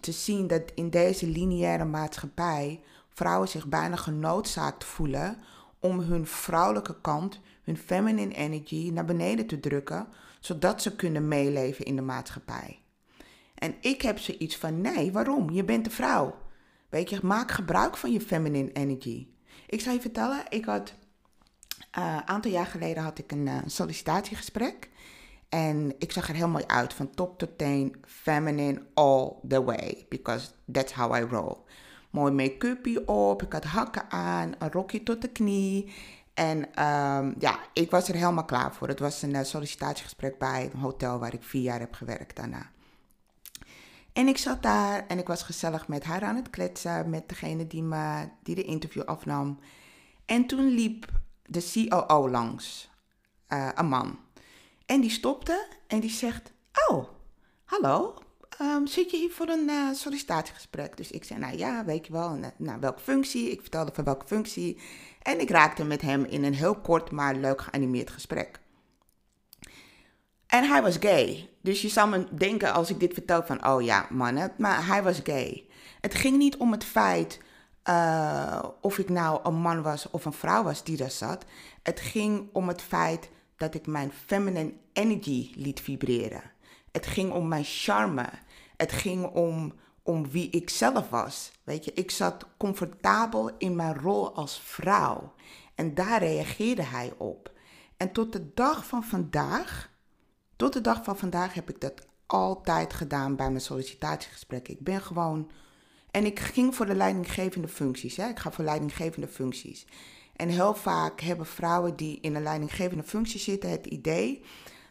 te 0.00 0.12
zien 0.12 0.46
dat 0.46 0.62
in 0.74 0.90
deze 0.90 1.26
lineaire 1.26 1.84
maatschappij 1.84 2.80
vrouwen 3.08 3.48
zich 3.48 3.66
bijna 3.66 3.96
genoodzaakt 3.96 4.84
voelen 4.84 5.38
om 5.78 6.00
hun 6.00 6.26
vrouwelijke 6.26 7.00
kant, 7.00 7.40
hun 7.62 7.76
feminine 7.76 8.34
energy 8.34 8.90
naar 8.92 9.04
beneden 9.04 9.46
te 9.46 9.60
drukken, 9.60 10.08
zodat 10.40 10.82
ze 10.82 10.96
kunnen 10.96 11.28
meeleven 11.28 11.84
in 11.84 11.96
de 11.96 12.02
maatschappij. 12.02 12.80
En 13.54 13.74
ik 13.80 14.02
heb 14.02 14.18
zoiets 14.18 14.56
van: 14.56 14.80
nee, 14.80 15.12
waarom? 15.12 15.50
Je 15.50 15.64
bent 15.64 15.86
een 15.86 15.92
vrouw. 15.92 16.38
Weet 16.88 17.10
je, 17.10 17.18
maak 17.22 17.50
gebruik 17.50 17.96
van 17.96 18.12
je 18.12 18.20
feminine 18.20 18.72
energy. 18.72 19.26
Ik 19.66 19.80
zal 19.80 19.92
je 19.92 20.00
vertellen, 20.00 20.44
ik 20.48 20.64
had 20.64 20.94
een 21.90 22.02
uh, 22.02 22.18
aantal 22.18 22.50
jaar 22.50 22.66
geleden 22.66 23.02
had 23.02 23.18
ik 23.18 23.32
een 23.32 23.46
uh, 23.46 23.58
sollicitatiegesprek. 23.66 24.90
En 25.48 25.94
ik 25.98 26.12
zag 26.12 26.28
er 26.28 26.34
heel 26.34 26.48
mooi 26.48 26.64
uit, 26.66 26.94
van 26.94 27.10
top 27.10 27.38
tot 27.38 27.58
teen, 27.58 27.96
feminine 28.06 28.82
all 28.94 29.32
the 29.48 29.64
way. 29.64 30.06
Because 30.08 30.48
that's 30.72 30.92
how 30.92 31.16
I 31.16 31.20
roll. 31.20 31.56
Mooi 32.10 32.32
make-upje 32.32 33.08
op, 33.08 33.42
ik 33.42 33.52
had 33.52 33.64
hakken 33.64 34.10
aan, 34.10 34.54
een 34.58 34.72
rokje 34.72 35.02
tot 35.02 35.22
de 35.22 35.28
knie. 35.28 35.92
En 36.34 36.58
um, 36.58 37.34
ja, 37.38 37.58
ik 37.72 37.90
was 37.90 38.08
er 38.08 38.14
helemaal 38.14 38.44
klaar 38.44 38.74
voor. 38.74 38.88
Het 38.88 38.98
was 38.98 39.22
een 39.22 39.34
uh, 39.34 39.42
sollicitatiegesprek 39.42 40.38
bij 40.38 40.70
een 40.72 40.80
hotel 40.80 41.18
waar 41.18 41.34
ik 41.34 41.42
vier 41.42 41.62
jaar 41.62 41.80
heb 41.80 41.94
gewerkt 41.94 42.36
daarna. 42.36 42.70
En 44.12 44.28
ik 44.28 44.38
zat 44.38 44.62
daar 44.62 45.06
en 45.06 45.18
ik 45.18 45.26
was 45.26 45.42
gezellig 45.42 45.88
met 45.88 46.04
haar 46.04 46.22
aan 46.22 46.36
het 46.36 46.50
kletsen, 46.50 47.10
met 47.10 47.28
degene 47.28 47.66
die, 47.66 47.82
me, 47.82 48.28
die 48.42 48.54
de 48.54 48.62
interview 48.62 49.02
afnam. 49.02 49.58
En 50.26 50.46
toen 50.46 50.66
liep 50.66 51.06
de 51.42 51.86
COO 51.88 52.30
langs, 52.30 52.90
uh, 53.48 53.68
een 53.74 53.86
man. 53.86 54.18
En 54.86 55.00
die 55.00 55.10
stopte 55.10 55.66
en 55.86 56.00
die 56.00 56.10
zegt, 56.10 56.52
oh, 56.88 57.08
hallo, 57.64 58.14
um, 58.60 58.86
zit 58.86 59.10
je 59.10 59.16
hier 59.16 59.30
voor 59.30 59.48
een 59.48 59.68
uh, 59.68 59.92
sollicitatiegesprek? 59.92 60.96
Dus 60.96 61.10
ik 61.10 61.24
zei, 61.24 61.40
nou 61.40 61.56
ja, 61.56 61.84
weet 61.84 62.06
je 62.06 62.12
wel, 62.12 62.38
nou, 62.56 62.80
welke 62.80 63.00
functie? 63.00 63.50
Ik 63.50 63.60
vertelde 63.60 63.90
van 63.94 64.04
welke 64.04 64.26
functie. 64.26 64.80
En 65.22 65.40
ik 65.40 65.50
raakte 65.50 65.84
met 65.84 66.02
hem 66.02 66.24
in 66.24 66.44
een 66.44 66.54
heel 66.54 66.74
kort, 66.74 67.10
maar 67.10 67.34
leuk 67.34 67.60
geanimeerd 67.60 68.10
gesprek. 68.10 68.60
En 70.46 70.64
hij 70.68 70.82
was 70.82 70.96
gay. 71.00 71.50
Dus 71.62 71.82
je 71.82 71.88
zou 71.88 72.08
me 72.08 72.26
denken 72.36 72.72
als 72.72 72.90
ik 72.90 73.00
dit 73.00 73.14
vertel 73.14 73.42
van, 73.42 73.66
oh 73.66 73.82
ja, 73.82 74.06
mannen, 74.10 74.52
maar 74.58 74.86
hij 74.86 75.02
was 75.02 75.20
gay. 75.22 75.66
Het 76.00 76.14
ging 76.14 76.36
niet 76.36 76.56
om 76.56 76.72
het 76.72 76.84
feit 76.84 77.40
uh, 77.88 78.62
of 78.80 78.98
ik 78.98 79.08
nou 79.08 79.40
een 79.42 79.54
man 79.54 79.82
was 79.82 80.10
of 80.10 80.24
een 80.24 80.32
vrouw 80.32 80.62
was 80.62 80.84
die 80.84 80.96
daar 80.96 81.10
zat. 81.10 81.44
Het 81.82 82.00
ging 82.00 82.48
om 82.52 82.68
het 82.68 82.82
feit 82.82 83.28
dat 83.56 83.74
ik 83.74 83.86
mijn 83.86 84.12
feminine 84.12 84.72
energy 84.92 85.52
liet 85.54 85.80
vibreren. 85.80 86.42
Het 86.92 87.06
ging 87.06 87.32
om 87.32 87.48
mijn 87.48 87.64
charme. 87.64 88.28
Het 88.76 88.92
ging 88.92 89.24
om, 89.24 89.72
om 90.02 90.30
wie 90.30 90.50
ik 90.50 90.70
zelf 90.70 91.08
was. 91.08 91.52
Weet 91.64 91.84
je, 91.84 91.92
ik 91.92 92.10
zat 92.10 92.46
comfortabel 92.56 93.50
in 93.58 93.76
mijn 93.76 93.98
rol 93.98 94.34
als 94.34 94.60
vrouw. 94.60 95.32
En 95.74 95.94
daar 95.94 96.18
reageerde 96.18 96.82
hij 96.82 97.12
op. 97.16 97.52
En 97.96 98.12
tot 98.12 98.32
de 98.32 98.54
dag 98.54 98.86
van 98.86 99.04
vandaag, 99.04 99.90
tot 100.56 100.72
de 100.72 100.80
dag 100.80 101.04
van 101.04 101.18
vandaag 101.18 101.54
heb 101.54 101.70
ik 101.70 101.80
dat 101.80 102.06
altijd 102.26 102.92
gedaan 102.92 103.36
bij 103.36 103.48
mijn 103.48 103.60
sollicitatiegesprekken. 103.60 104.74
Ik 104.74 104.80
ben 104.80 105.00
gewoon. 105.00 105.50
En 106.10 106.24
ik 106.24 106.40
ging 106.40 106.74
voor 106.74 106.86
de 106.86 106.94
leidinggevende 106.94 107.68
functies. 107.68 108.16
Hè? 108.16 108.28
Ik 108.28 108.38
ga 108.38 108.52
voor 108.52 108.64
leidinggevende 108.64 109.28
functies. 109.28 109.86
En 110.36 110.48
heel 110.48 110.74
vaak 110.74 111.20
hebben 111.20 111.46
vrouwen 111.46 111.96
die 111.96 112.18
in 112.20 112.34
een 112.34 112.42
leidinggevende 112.42 113.02
functie 113.02 113.40
zitten 113.40 113.70
het 113.70 113.86
idee 113.86 114.44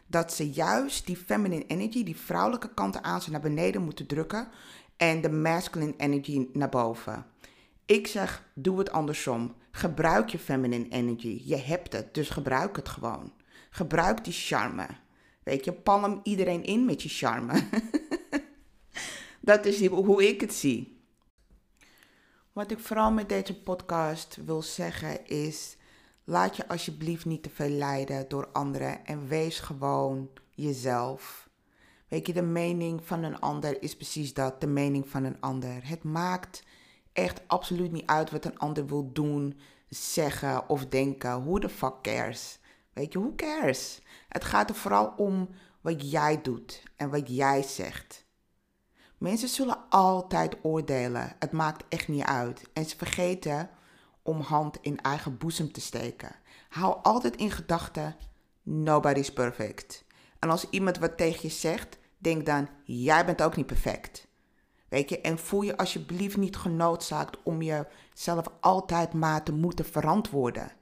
dat 0.06 0.32
ze 0.32 0.50
juist 0.50 1.06
die 1.06 1.16
feminine 1.16 1.66
energy, 1.66 2.04
die 2.04 2.16
vrouwelijke 2.16 2.74
kanten 2.74 3.04
aan 3.04 3.22
ze 3.22 3.30
naar 3.30 3.40
beneden 3.40 3.82
moeten 3.82 4.06
drukken 4.06 4.48
en 4.96 5.20
de 5.20 5.30
masculine 5.30 5.94
energy 5.96 6.48
naar 6.52 6.68
boven. 6.68 7.26
Ik 7.86 8.06
zeg, 8.06 8.42
doe 8.54 8.78
het 8.78 8.90
andersom. 8.90 9.54
Gebruik 9.70 10.28
je 10.28 10.38
feminine 10.38 10.88
energy. 10.88 11.42
Je 11.44 11.56
hebt 11.56 11.92
het, 11.92 12.14
dus 12.14 12.30
gebruik 12.30 12.76
het 12.76 12.88
gewoon. 12.88 13.32
Gebruik 13.70 14.24
die 14.24 14.32
charme. 14.32 14.86
Weet 15.42 15.64
je, 15.64 15.72
palm 15.72 16.20
iedereen 16.22 16.64
in 16.64 16.84
met 16.84 17.02
je 17.02 17.08
charme. 17.08 17.52
Dat 19.40 19.64
is 19.64 19.86
hoe 19.86 20.28
ik 20.28 20.40
het 20.40 20.54
zie. 20.54 20.95
Wat 22.56 22.70
ik 22.70 22.78
vooral 22.78 23.12
met 23.12 23.28
deze 23.28 23.62
podcast 23.62 24.38
wil 24.44 24.62
zeggen 24.62 25.26
is: 25.26 25.76
laat 26.24 26.56
je 26.56 26.68
alsjeblieft 26.68 27.24
niet 27.24 27.42
te 27.42 27.50
veel 27.50 27.68
leiden 27.68 28.28
door 28.28 28.48
anderen 28.52 29.06
en 29.06 29.28
wees 29.28 29.60
gewoon 29.60 30.30
jezelf. 30.50 31.48
Weet 32.08 32.26
je, 32.26 32.32
de 32.32 32.42
mening 32.42 33.04
van 33.04 33.22
een 33.22 33.40
ander 33.40 33.82
is 33.82 33.96
precies 33.96 34.34
dat, 34.34 34.60
de 34.60 34.66
mening 34.66 35.08
van 35.08 35.24
een 35.24 35.40
ander. 35.40 35.88
Het 35.88 36.02
maakt 36.02 36.62
echt 37.12 37.40
absoluut 37.46 37.92
niet 37.92 38.06
uit 38.06 38.30
wat 38.30 38.44
een 38.44 38.58
ander 38.58 38.86
wil 38.86 39.12
doen, 39.12 39.60
zeggen 39.88 40.68
of 40.68 40.86
denken. 40.86 41.44
Who 41.44 41.58
the 41.58 41.68
fuck 41.68 42.02
cares? 42.02 42.58
Weet 42.92 43.12
je, 43.12 43.18
who 43.18 43.32
cares? 43.36 44.00
Het 44.28 44.44
gaat 44.44 44.68
er 44.68 44.74
vooral 44.74 45.14
om 45.16 45.48
wat 45.80 46.10
jij 46.10 46.42
doet 46.42 46.82
en 46.96 47.10
wat 47.10 47.36
jij 47.36 47.62
zegt. 47.62 48.25
Mensen 49.18 49.48
zullen 49.48 49.78
altijd 49.88 50.56
oordelen. 50.62 51.32
Het 51.38 51.52
maakt 51.52 51.84
echt 51.88 52.08
niet 52.08 52.24
uit. 52.24 52.62
En 52.72 52.84
ze 52.84 52.96
vergeten 52.96 53.70
om 54.22 54.40
hand 54.40 54.78
in 54.80 55.00
eigen 55.00 55.38
boezem 55.38 55.72
te 55.72 55.80
steken. 55.80 56.36
Hou 56.68 56.96
altijd 57.02 57.36
in 57.36 57.50
gedachten: 57.50 58.16
nobody's 58.62 59.32
perfect. 59.32 60.04
En 60.38 60.50
als 60.50 60.70
iemand 60.70 60.98
wat 60.98 61.16
tegen 61.16 61.38
je 61.42 61.48
zegt, 61.48 61.98
denk 62.18 62.46
dan: 62.46 62.68
jij 62.84 63.26
bent 63.26 63.42
ook 63.42 63.56
niet 63.56 63.66
perfect. 63.66 64.26
Weet 64.88 65.08
je, 65.08 65.20
en 65.20 65.38
voel 65.38 65.62
je 65.62 65.76
alsjeblieft 65.76 66.36
niet 66.36 66.56
genoodzaakt 66.56 67.42
om 67.42 67.62
jezelf 67.62 68.46
altijd 68.60 69.12
maar 69.12 69.42
te 69.42 69.52
moeten 69.52 69.84
verantwoorden. 69.84 70.72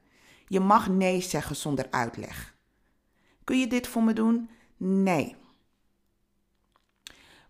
Je 0.46 0.60
mag 0.60 0.88
nee 0.88 1.20
zeggen 1.20 1.56
zonder 1.56 1.86
uitleg. 1.90 2.54
Kun 3.44 3.58
je 3.58 3.66
dit 3.66 3.86
voor 3.86 4.02
me 4.02 4.12
doen? 4.12 4.50
Nee. 4.76 5.36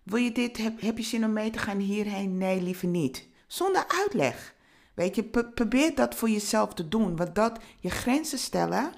Wil 0.05 0.19
je 0.19 0.33
dit, 0.33 0.57
heb, 0.57 0.81
heb 0.81 0.99
je 0.99 1.05
zin 1.05 1.25
om 1.25 1.33
mee 1.33 1.51
te 1.51 1.59
gaan 1.59 1.79
hierheen? 1.79 2.39
Nee, 2.39 2.63
liever 2.63 2.89
niet. 2.89 3.27
Zonder 3.47 3.85
uitleg. 3.89 4.55
Weet 4.95 5.15
je, 5.15 5.25
probeer 5.55 5.95
dat 5.95 6.15
voor 6.15 6.31
jezelf 6.31 6.75
te 6.75 6.89
doen. 6.89 7.17
Want 7.17 7.35
dat, 7.35 7.59
je 7.81 7.91
grenzen 7.91 8.39
stellen, 8.39 8.93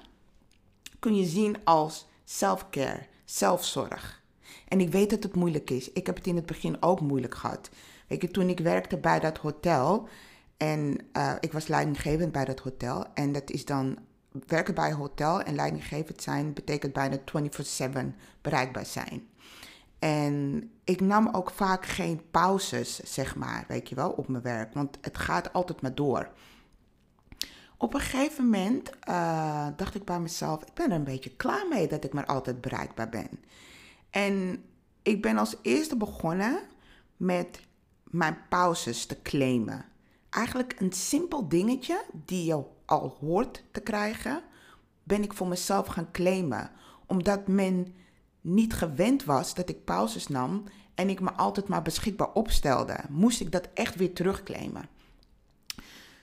kun 0.99 1.15
je 1.15 1.25
zien 1.25 1.57
als 1.63 2.07
self-care, 2.23 3.05
zelfzorg. 3.25 4.21
En 4.67 4.79
ik 4.79 4.91
weet 4.91 5.09
dat 5.09 5.23
het 5.23 5.35
moeilijk 5.35 5.69
is. 5.69 5.91
Ik 5.91 6.05
heb 6.05 6.15
het 6.15 6.27
in 6.27 6.35
het 6.35 6.45
begin 6.45 6.81
ook 6.81 7.01
moeilijk 7.01 7.35
gehad. 7.35 7.69
Weet 8.07 8.21
je, 8.21 8.31
toen 8.31 8.49
ik 8.49 8.59
werkte 8.59 8.97
bij 8.97 9.19
dat 9.19 9.37
hotel 9.37 10.07
en 10.57 10.97
uh, 11.13 11.33
ik 11.39 11.51
was 11.51 11.67
leidinggevend 11.67 12.31
bij 12.31 12.45
dat 12.45 12.59
hotel. 12.59 13.05
En 13.13 13.31
dat 13.31 13.49
is 13.49 13.65
dan 13.65 13.97
werken 14.47 14.73
bij 14.73 14.89
een 14.89 14.95
hotel 14.95 15.41
en 15.41 15.55
leidinggevend 15.55 16.21
zijn 16.21 16.53
betekent 16.53 16.93
bijna 16.93 17.17
24/7 17.17 18.15
bereikbaar 18.41 18.85
zijn. 18.85 19.27
En 19.99 20.69
ik 20.83 21.01
nam 21.01 21.29
ook 21.31 21.51
vaak 21.51 21.85
geen 21.85 22.21
pauzes, 22.31 22.95
zeg 22.95 23.35
maar, 23.35 23.65
weet 23.67 23.89
je 23.89 23.95
wel, 23.95 24.09
op 24.09 24.27
mijn 24.27 24.43
werk. 24.43 24.73
Want 24.73 24.97
het 25.01 25.17
gaat 25.17 25.53
altijd 25.53 25.81
maar 25.81 25.95
door. 25.95 26.29
Op 27.77 27.93
een 27.93 27.99
gegeven 27.99 28.43
moment 28.43 28.89
uh, 29.09 29.67
dacht 29.75 29.95
ik 29.95 30.05
bij 30.05 30.19
mezelf, 30.19 30.61
ik 30.63 30.73
ben 30.73 30.89
er 30.91 30.95
een 30.95 31.03
beetje 31.03 31.35
klaar 31.35 31.67
mee 31.69 31.87
dat 31.87 32.03
ik 32.03 32.13
maar 32.13 32.25
altijd 32.25 32.61
bereikbaar 32.61 33.09
ben. 33.09 33.29
En 34.09 34.63
ik 35.01 35.21
ben 35.21 35.37
als 35.37 35.55
eerste 35.61 35.97
begonnen 35.97 36.59
met 37.17 37.59
mijn 38.03 38.37
pauzes 38.49 39.05
te 39.05 39.21
claimen. 39.21 39.85
Eigenlijk 40.29 40.75
een 40.79 40.91
simpel 40.91 41.47
dingetje 41.47 42.03
die 42.13 42.45
je 42.45 42.63
al 42.85 43.17
hoort 43.19 43.63
te 43.71 43.81
krijgen, 43.81 44.41
ben 45.03 45.23
ik 45.23 45.33
voor 45.33 45.47
mezelf 45.47 45.87
gaan 45.87 46.11
claimen. 46.11 46.71
Omdat 47.05 47.47
men 47.47 47.95
niet 48.47 48.73
gewend 48.73 49.23
was 49.23 49.53
dat 49.53 49.69
ik 49.69 49.83
pauzes 49.83 50.27
nam 50.27 50.63
en 50.95 51.09
ik 51.09 51.19
me 51.19 51.31
altijd 51.31 51.67
maar 51.67 51.81
beschikbaar 51.81 52.31
opstelde, 52.33 52.95
moest 53.09 53.41
ik 53.41 53.51
dat 53.51 53.67
echt 53.73 53.95
weer 53.95 54.13
terugclaimen. 54.13 54.89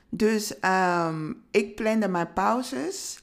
Dus 0.08 0.54
um, 0.64 1.42
ik 1.50 1.74
plande 1.74 2.08
mijn 2.08 2.32
pauzes 2.32 3.18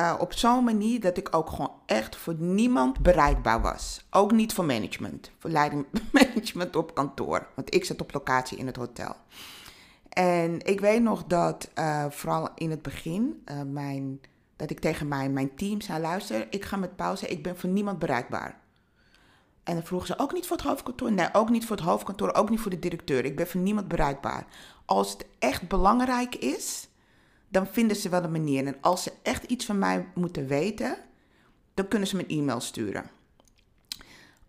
uh, 0.00 0.14
op 0.18 0.32
zo'n 0.32 0.64
manier 0.64 1.00
dat 1.00 1.16
ik 1.16 1.34
ook 1.34 1.50
gewoon 1.50 1.72
echt 1.86 2.16
voor 2.16 2.34
niemand 2.38 2.98
bereikbaar 2.98 3.60
was. 3.60 4.06
Ook 4.10 4.32
niet 4.32 4.52
voor 4.52 4.64
management, 4.64 5.30
voor 5.38 5.50
leiding 5.50 5.86
management 6.12 6.76
op 6.76 6.94
kantoor, 6.94 7.46
want 7.54 7.74
ik 7.74 7.84
zat 7.84 8.00
op 8.00 8.12
locatie 8.12 8.58
in 8.58 8.66
het 8.66 8.76
hotel. 8.76 9.16
En 10.08 10.66
ik 10.66 10.80
weet 10.80 11.02
nog 11.02 11.24
dat 11.24 11.70
uh, 11.78 12.04
vooral 12.10 12.48
in 12.54 12.70
het 12.70 12.82
begin 12.82 13.42
uh, 13.44 13.62
mijn 13.62 14.20
dat 14.60 14.70
ik 14.70 14.80
tegen 14.80 15.08
mijn, 15.08 15.32
mijn 15.32 15.54
team 15.54 15.80
zei: 15.80 16.00
luister, 16.00 16.46
ik 16.50 16.64
ga 16.64 16.76
met 16.76 16.96
pauze, 16.96 17.26
ik 17.26 17.42
ben 17.42 17.56
voor 17.56 17.70
niemand 17.70 17.98
bereikbaar. 17.98 18.58
En 19.62 19.74
dan 19.74 19.84
vroegen 19.84 20.08
ze 20.08 20.18
ook 20.18 20.32
niet 20.32 20.46
voor 20.46 20.56
het 20.56 20.66
hoofdkantoor. 20.66 21.12
Nee, 21.12 21.28
ook 21.32 21.50
niet 21.50 21.66
voor 21.66 21.76
het 21.76 21.84
hoofdkantoor, 21.84 22.34
ook 22.34 22.50
niet 22.50 22.60
voor 22.60 22.70
de 22.70 22.78
directeur. 22.78 23.24
Ik 23.24 23.36
ben 23.36 23.46
voor 23.46 23.60
niemand 23.60 23.88
bereikbaar. 23.88 24.46
Als 24.84 25.12
het 25.12 25.26
echt 25.38 25.68
belangrijk 25.68 26.34
is, 26.34 26.88
dan 27.48 27.66
vinden 27.66 27.96
ze 27.96 28.08
wel 28.08 28.24
een 28.24 28.30
manier. 28.30 28.66
En 28.66 28.76
als 28.80 29.02
ze 29.02 29.12
echt 29.22 29.44
iets 29.44 29.64
van 29.64 29.78
mij 29.78 30.06
moeten 30.14 30.46
weten, 30.46 30.96
dan 31.74 31.88
kunnen 31.88 32.08
ze 32.08 32.16
me 32.16 32.22
een 32.22 32.38
e-mail 32.38 32.60
sturen. 32.60 33.10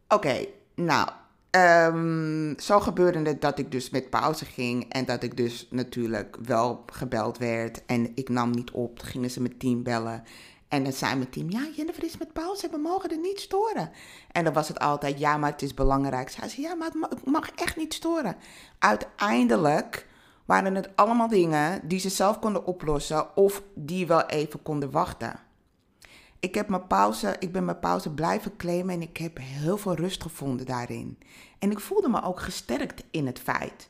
Oké, 0.08 0.46
nou, 0.76 1.10
ehm, 1.52 2.60
zo 2.60 2.80
gebeurde 2.80 3.30
het 3.30 3.42
dat 3.42 3.60
ik 3.60 3.72
dus 3.72 3.90
met 3.90 4.10
pauze 4.10 4.46
ging 4.46 4.90
en 4.90 5.06
dat 5.06 5.24
ik 5.24 5.38
dus 5.38 5.68
natuurlijk 5.70 6.38
wel 6.44 6.84
gebeld 6.86 7.38
werd 7.38 7.86
en 7.86 8.12
ik 8.16 8.30
nam 8.30 8.52
niet 8.52 8.72
op. 8.72 9.00
Toen 9.00 9.08
gingen 9.08 9.32
ze 9.32 9.42
mijn 9.42 9.58
team 9.58 9.84
bellen 9.84 10.24
en 10.72 10.84
dan 10.84 10.94
zei 10.94 11.16
mijn 11.16 11.30
team, 11.30 11.50
ja, 11.50 11.68
Jennifer 11.76 12.04
is 12.04 12.18
met 12.18 12.34
pauze, 12.34 12.70
we 12.70 12.78
mogen 12.78 13.10
er 13.10 13.20
niet 13.20 13.40
storen. 13.40 13.92
En 14.32 14.44
dan 14.44 14.54
was 14.54 14.68
het 14.68 14.80
altijd, 14.80 15.20
ja, 15.20 15.38
maar 15.38 15.52
het 15.52 15.62
is 15.62 15.74
belangrijk. 15.74 16.30
Zei 16.30 16.50
ze, 16.50 16.62
ja, 16.62 16.76
maar 16.76 16.90
het 17.10 17.26
mag 17.26 17.52
echt 17.52 17.78
niet 17.78 17.94
storen. 17.94 18.36
Uiteindelijk 18.80 20.08
waren 20.46 20.76
het 20.76 20.90
allemaal 20.96 21.28
dingen 21.28 21.88
die 21.88 22.00
ze 22.00 22.10
zelf 22.10 22.40
konden 22.40 22.66
oplossen 22.66 23.36
of 23.36 23.64
die 23.76 24.08
wel 24.08 24.26
even 24.26 24.62
konden 24.62 24.92
wachten. 24.92 25.40
Ik, 26.42 26.56
heb 26.56 26.70
mijn 26.70 26.88
pauze, 26.88 27.36
ik 27.40 27.52
ben 27.52 27.66
mijn 27.66 27.80
pauze 27.80 28.14
blijven 28.14 28.56
claimen 28.58 28.94
en 28.94 29.02
ik 29.02 29.18
heb 29.18 29.38
heel 29.42 29.78
veel 29.78 29.96
rust 29.96 30.22
gevonden 30.22 30.66
daarin. 30.66 31.18
En 31.60 31.72
ik 31.72 31.80
voelde 31.80 32.10
me 32.10 32.24
ook 32.24 32.40
gesterkt 32.40 33.04
in 33.12 33.26
het 33.26 33.40
feit 33.40 33.90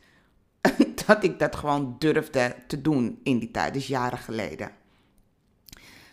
dat 1.05 1.23
ik 1.23 1.39
dat 1.39 1.55
gewoon 1.55 1.95
durfde 1.99 2.55
te 2.67 2.81
doen 2.81 3.19
in 3.23 3.39
die 3.39 3.51
tijd, 3.51 3.73
dus 3.73 3.87
jaren 3.87 4.19
geleden. 4.19 4.71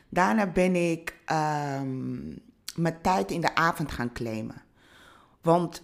Daarna 0.08 0.46
ben 0.46 0.76
ik 0.90 1.16
um, 1.32 2.38
mijn 2.74 3.00
tijd 3.02 3.30
in 3.30 3.40
de 3.40 3.54
avond 3.54 3.92
gaan 3.92 4.12
claimen. 4.12 4.62
Want 5.42 5.82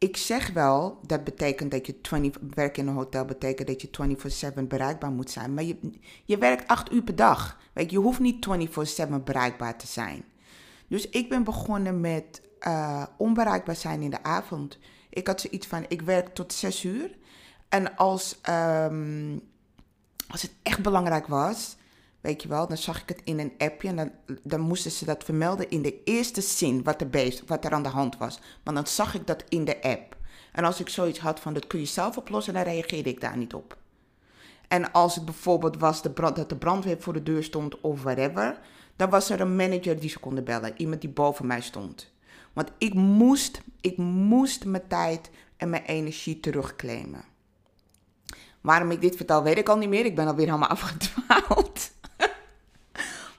ik 0.00 0.16
zeg 0.16 0.52
wel, 0.52 0.98
dat 1.06 1.24
betekent 1.24 1.70
dat 1.70 1.86
je 1.86 2.00
20, 2.00 2.42
werken 2.54 2.82
in 2.82 2.88
een 2.88 2.94
hotel 2.94 3.24
betekent 3.24 3.68
dat 3.68 3.82
je 3.82 4.52
24/7 4.54 4.66
bereikbaar 4.66 5.10
moet 5.10 5.30
zijn. 5.30 5.54
Maar 5.54 5.64
je, 5.64 5.90
je 6.24 6.38
werkt 6.38 6.68
8 6.68 6.92
uur 6.92 7.02
per 7.02 7.16
dag. 7.16 7.58
Weet 7.72 7.90
je, 7.90 7.98
hoeft 7.98 8.20
niet 8.20 8.46
24/7 9.06 9.24
bereikbaar 9.24 9.78
te 9.78 9.86
zijn. 9.86 10.24
Dus 10.88 11.08
ik 11.08 11.28
ben 11.28 11.44
begonnen 11.44 12.00
met 12.00 12.42
uh, 12.66 13.02
onbereikbaar 13.16 13.76
zijn 13.76 14.02
in 14.02 14.10
de 14.10 14.22
avond. 14.22 14.78
Ik 15.10 15.26
had 15.26 15.40
zoiets 15.40 15.66
van, 15.66 15.84
ik 15.88 16.02
werk 16.02 16.34
tot 16.34 16.52
6 16.52 16.84
uur. 16.84 17.16
En 17.68 17.96
als, 17.96 18.40
um, 18.48 19.40
als 20.28 20.42
het 20.42 20.52
echt 20.62 20.82
belangrijk 20.82 21.26
was, 21.26 21.76
Weet 22.20 22.42
je 22.42 22.48
wel, 22.48 22.68
dan 22.68 22.76
zag 22.76 23.02
ik 23.02 23.08
het 23.08 23.20
in 23.24 23.38
een 23.38 23.52
appje 23.58 23.88
en 23.88 24.12
dan, 24.42 24.60
moesten 24.60 24.90
ze 24.90 25.04
dat 25.04 25.24
vermelden 25.24 25.70
in 25.70 25.82
de 25.82 26.02
eerste 26.04 26.40
zin 26.40 26.82
wat 26.82 27.00
er, 27.00 27.42
wat 27.46 27.64
er 27.64 27.72
aan 27.72 27.82
de 27.82 27.88
hand 27.88 28.18
was. 28.18 28.40
Want 28.62 28.76
dan 28.76 28.86
zag 28.86 29.14
ik 29.14 29.26
dat 29.26 29.44
in 29.48 29.64
de 29.64 29.82
app. 29.82 30.16
En 30.52 30.64
als 30.64 30.80
ik 30.80 30.88
zoiets 30.88 31.18
had 31.18 31.40
van 31.40 31.52
dat 31.52 31.66
kun 31.66 31.80
je 31.80 31.86
zelf 31.86 32.16
oplossen, 32.16 32.54
dan 32.54 32.62
reageerde 32.62 33.10
ik 33.10 33.20
daar 33.20 33.36
niet 33.36 33.54
op. 33.54 33.76
En 34.68 34.92
als 34.92 35.14
het 35.14 35.24
bijvoorbeeld 35.24 35.78
was 35.78 36.02
de 36.02 36.10
brand, 36.10 36.36
dat 36.36 36.48
de 36.48 36.56
brandweer 36.56 37.00
voor 37.00 37.12
de 37.12 37.22
deur 37.22 37.44
stond 37.44 37.80
of 37.80 38.02
whatever, 38.02 38.58
dan 38.96 39.10
was 39.10 39.30
er 39.30 39.40
een 39.40 39.56
manager 39.56 40.00
die 40.00 40.10
ze 40.10 40.18
konden 40.18 40.44
bellen. 40.44 40.72
Iemand 40.76 41.00
die 41.00 41.10
boven 41.10 41.46
mij 41.46 41.60
stond. 41.60 42.12
Want 42.52 42.72
ik 42.78 42.94
moest, 42.94 43.62
ik 43.80 43.96
moest 43.96 44.64
mijn 44.64 44.86
tijd 44.88 45.30
en 45.56 45.70
mijn 45.70 45.84
energie 45.84 46.40
terugclaimen. 46.40 47.24
Waarom 48.60 48.90
ik 48.90 49.00
dit 49.00 49.16
vertel, 49.16 49.42
weet 49.42 49.58
ik 49.58 49.68
al 49.68 49.76
niet 49.76 49.88
meer. 49.88 50.04
Ik 50.04 50.14
ben 50.14 50.26
alweer 50.26 50.46
helemaal 50.46 50.68
afgedwaald. 50.78 51.90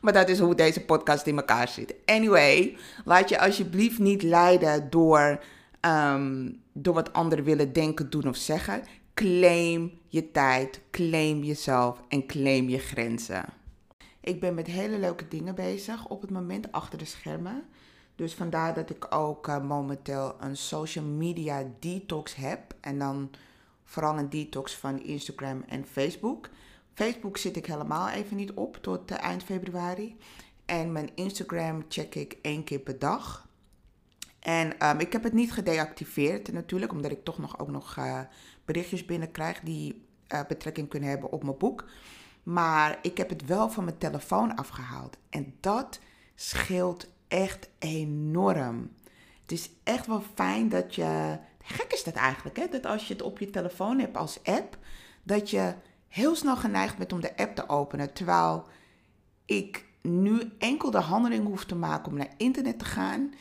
Maar 0.02 0.14
dat 0.14 0.30
is 0.30 0.40
hoe 0.40 0.56
deze 0.56 0.86
podcast 0.86 1.26
in 1.26 1.38
elkaar 1.38 1.68
zit. 1.68 1.96
Anyway, 2.06 2.78
laat 3.06 3.30
je 3.30 3.40
alsjeblieft 3.40 4.00
niet 4.00 4.24
leiden 4.24 4.90
door, 4.90 5.44
um, 5.82 6.62
door 6.74 6.94
wat 6.94 7.14
anderen 7.14 7.46
willen 7.46 7.74
denken, 7.74 8.10
doen 8.10 8.28
of 8.28 8.36
zeggen. 8.36 8.84
Claim 9.14 9.92
je 10.08 10.32
tijd, 10.32 10.82
claim 10.92 11.44
jezelf 11.44 12.02
en 12.08 12.26
claim 12.26 12.70
je 12.70 12.78
grenzen. 12.80 13.46
Ik 14.22 14.40
ben 14.40 14.54
met 14.54 14.68
hele 14.68 15.00
leuke 15.00 15.28
dingen 15.28 15.56
bezig 15.56 16.08
op 16.08 16.22
het 16.22 16.32
moment 16.32 16.72
achter 16.72 16.98
de 16.98 17.06
schermen. 17.06 17.64
Dus 18.16 18.34
vandaar 18.34 18.74
dat 18.74 18.90
ik 18.90 19.16
ook 19.16 19.48
uh, 19.48 19.64
momenteel 19.64 20.36
een 20.40 20.58
social 20.58 21.06
media 21.06 21.64
detox 21.80 22.36
heb. 22.36 22.60
En 22.80 23.00
dan 23.00 23.30
vooral 23.84 24.18
een 24.18 24.30
detox 24.30 24.76
van 24.76 25.04
Instagram 25.04 25.64
en 25.68 25.86
Facebook. 25.86 26.50
Facebook 26.94 27.38
zit 27.38 27.56
ik 27.56 27.66
helemaal 27.66 28.10
even 28.10 28.38
niet 28.38 28.52
op 28.52 28.78
tot 28.82 29.12
uh, 29.12 29.24
eind 29.24 29.44
februari. 29.44 30.18
En 30.66 30.92
mijn 30.92 31.10
Instagram 31.16 31.86
check 31.90 32.16
ik 32.16 32.38
één 32.42 32.64
keer 32.64 32.80
per 32.80 33.00
dag. 33.00 33.48
En 34.40 34.88
um, 34.90 35.00
ik 35.00 35.12
heb 35.12 35.24
het 35.24 35.34
niet 35.34 35.52
gedeactiveerd 35.52 36.52
natuurlijk, 36.52 36.92
omdat 36.92 37.12
ik 37.12 37.24
toch 37.24 37.38
nog 37.38 37.60
ook 37.60 37.70
nog 37.70 37.96
uh, 37.98 38.20
berichtjes 38.66 39.06
binnenkrijg 39.06 39.60
die 39.60 40.06
uh, 40.34 40.40
betrekking 40.48 40.90
kunnen 40.90 41.10
hebben 41.10 41.32
op 41.32 41.44
mijn 41.44 41.58
boek. 41.58 41.86
Maar 42.44 43.00
ik 43.02 43.18
heb 43.18 43.30
het 43.30 43.46
wel 43.46 43.70
van 43.70 43.84
mijn 43.84 43.98
telefoon 43.98 44.56
afgehaald. 44.56 45.18
En 45.30 45.54
dat 45.60 46.00
scheelt 46.36 47.08
echt 47.28 47.70
enorm. 47.80 48.92
Het 49.42 49.52
is 49.52 49.70
echt 49.84 50.08
wel 50.08 50.24
fijn 50.34 50.70
dat 50.70 50.96
je. 50.96 51.38
Gek 51.64 51.94
is 51.94 52.04
dat 52.04 52.14
eigenlijk, 52.14 52.58
hè? 52.58 52.68
Dat 52.68 52.86
als 52.86 53.08
je 53.08 53.14
het 53.14 53.22
op 53.22 53.40
je 53.40 53.50
telefoon 53.50 54.00
hebt 54.00 54.18
als 54.18 54.40
app, 54.44 54.78
dat 55.24 55.50
je 55.50 55.74
heel 56.12 56.36
snel 56.36 56.58
geneigd 56.58 56.98
bent 56.98 57.14
om 57.14 57.22
de 57.22 57.38
app 57.38 57.56
te 57.56 57.70
openen. 57.70 58.14
Terwijl 58.14 58.68
ik 59.46 59.86
nu 60.02 60.52
enkel 60.58 60.92
de 60.92 61.00
handeling 61.00 61.46
hoef 61.46 61.66
te 61.66 61.76
maken 61.76 62.12
om 62.12 62.18
naar 62.18 62.34
internet 62.38 62.80
te 62.80 62.86
gaan, 62.86 63.34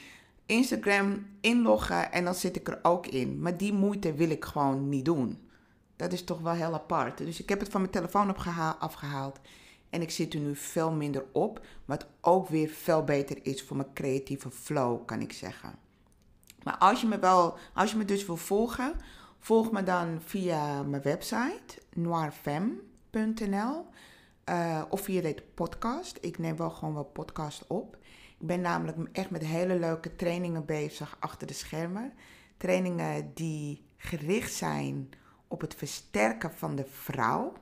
Instagram 0.46 1.26
inloggen 1.40 2.12
en 2.12 2.24
dan 2.24 2.34
zit 2.34 2.56
ik 2.56 2.68
er 2.68 2.78
ook 2.82 3.06
in. 3.06 3.40
Maar 3.40 3.56
die 3.56 3.72
moeite 3.72 4.14
wil 4.14 4.30
ik 4.30 4.44
gewoon 4.44 4.88
niet 4.88 5.04
doen. 5.04 5.48
Dat 5.96 6.12
is 6.12 6.24
toch 6.24 6.40
wel 6.40 6.52
heel 6.52 6.74
apart. 6.74 7.18
Dus 7.18 7.40
ik 7.40 7.48
heb 7.48 7.60
het 7.60 7.68
van 7.68 7.80
mijn 7.80 7.92
telefoon 7.92 8.36
afgehaald. 8.78 9.40
En 9.90 10.02
ik 10.02 10.10
zit 10.10 10.34
er 10.34 10.40
nu 10.40 10.56
veel 10.56 10.92
minder 10.92 11.24
op. 11.32 11.66
Wat 11.84 12.06
ook 12.20 12.48
weer 12.48 12.68
veel 12.68 13.04
beter 13.04 13.38
is 13.42 13.62
voor 13.62 13.76
mijn 13.76 13.92
creatieve 13.94 14.50
flow, 14.50 15.06
kan 15.06 15.20
ik 15.20 15.32
zeggen. 15.32 15.74
Maar 16.62 16.76
als 16.78 17.00
je 17.00 17.06
me 17.06 17.18
wel, 17.18 17.58
als 17.74 17.90
je 17.90 17.96
me 17.96 18.04
dus 18.04 18.26
wil 18.26 18.36
volgen, 18.36 18.92
Volg 19.42 19.70
me 19.70 19.82
dan 19.82 20.20
via 20.22 20.82
mijn 20.82 21.02
website 21.02 21.78
noirfem.nl 21.94 23.86
uh, 24.48 24.82
of 24.88 25.00
via 25.00 25.20
deze 25.20 25.44
podcast. 25.54 26.18
Ik 26.20 26.38
neem 26.38 26.56
wel 26.56 26.70
gewoon 26.70 26.94
wel 26.94 27.04
podcast 27.04 27.66
op. 27.66 27.96
Ik 28.38 28.46
ben 28.46 28.60
namelijk 28.60 28.98
echt 29.12 29.30
met 29.30 29.44
hele 29.44 29.78
leuke 29.78 30.16
trainingen 30.16 30.64
bezig 30.64 31.16
achter 31.20 31.46
de 31.46 31.52
schermen. 31.52 32.12
Trainingen 32.56 33.30
die 33.34 33.84
gericht 33.96 34.52
zijn 34.52 35.08
op 35.48 35.60
het 35.60 35.74
versterken 35.74 36.54
van 36.54 36.76
de 36.76 36.86
vrouw. 36.86 37.52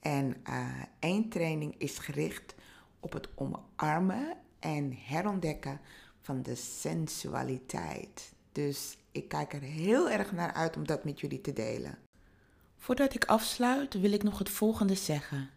En 0.00 0.36
uh, 0.48 0.82
één 0.98 1.28
training 1.28 1.74
is 1.78 1.98
gericht 1.98 2.54
op 3.00 3.12
het 3.12 3.28
omarmen 3.34 4.36
en 4.58 4.92
herontdekken 4.92 5.80
van 6.20 6.42
de 6.42 6.54
sensualiteit. 6.54 8.32
Dus 8.52 8.96
ik 9.12 9.28
kijk 9.28 9.52
er 9.52 9.60
heel 9.60 10.10
erg 10.10 10.32
naar 10.32 10.52
uit 10.52 10.76
om 10.76 10.86
dat 10.86 11.04
met 11.04 11.20
jullie 11.20 11.40
te 11.40 11.52
delen. 11.52 11.98
Voordat 12.76 13.14
ik 13.14 13.24
afsluit 13.24 14.00
wil 14.00 14.12
ik 14.12 14.22
nog 14.22 14.38
het 14.38 14.50
volgende 14.50 14.94
zeggen. 14.94 15.50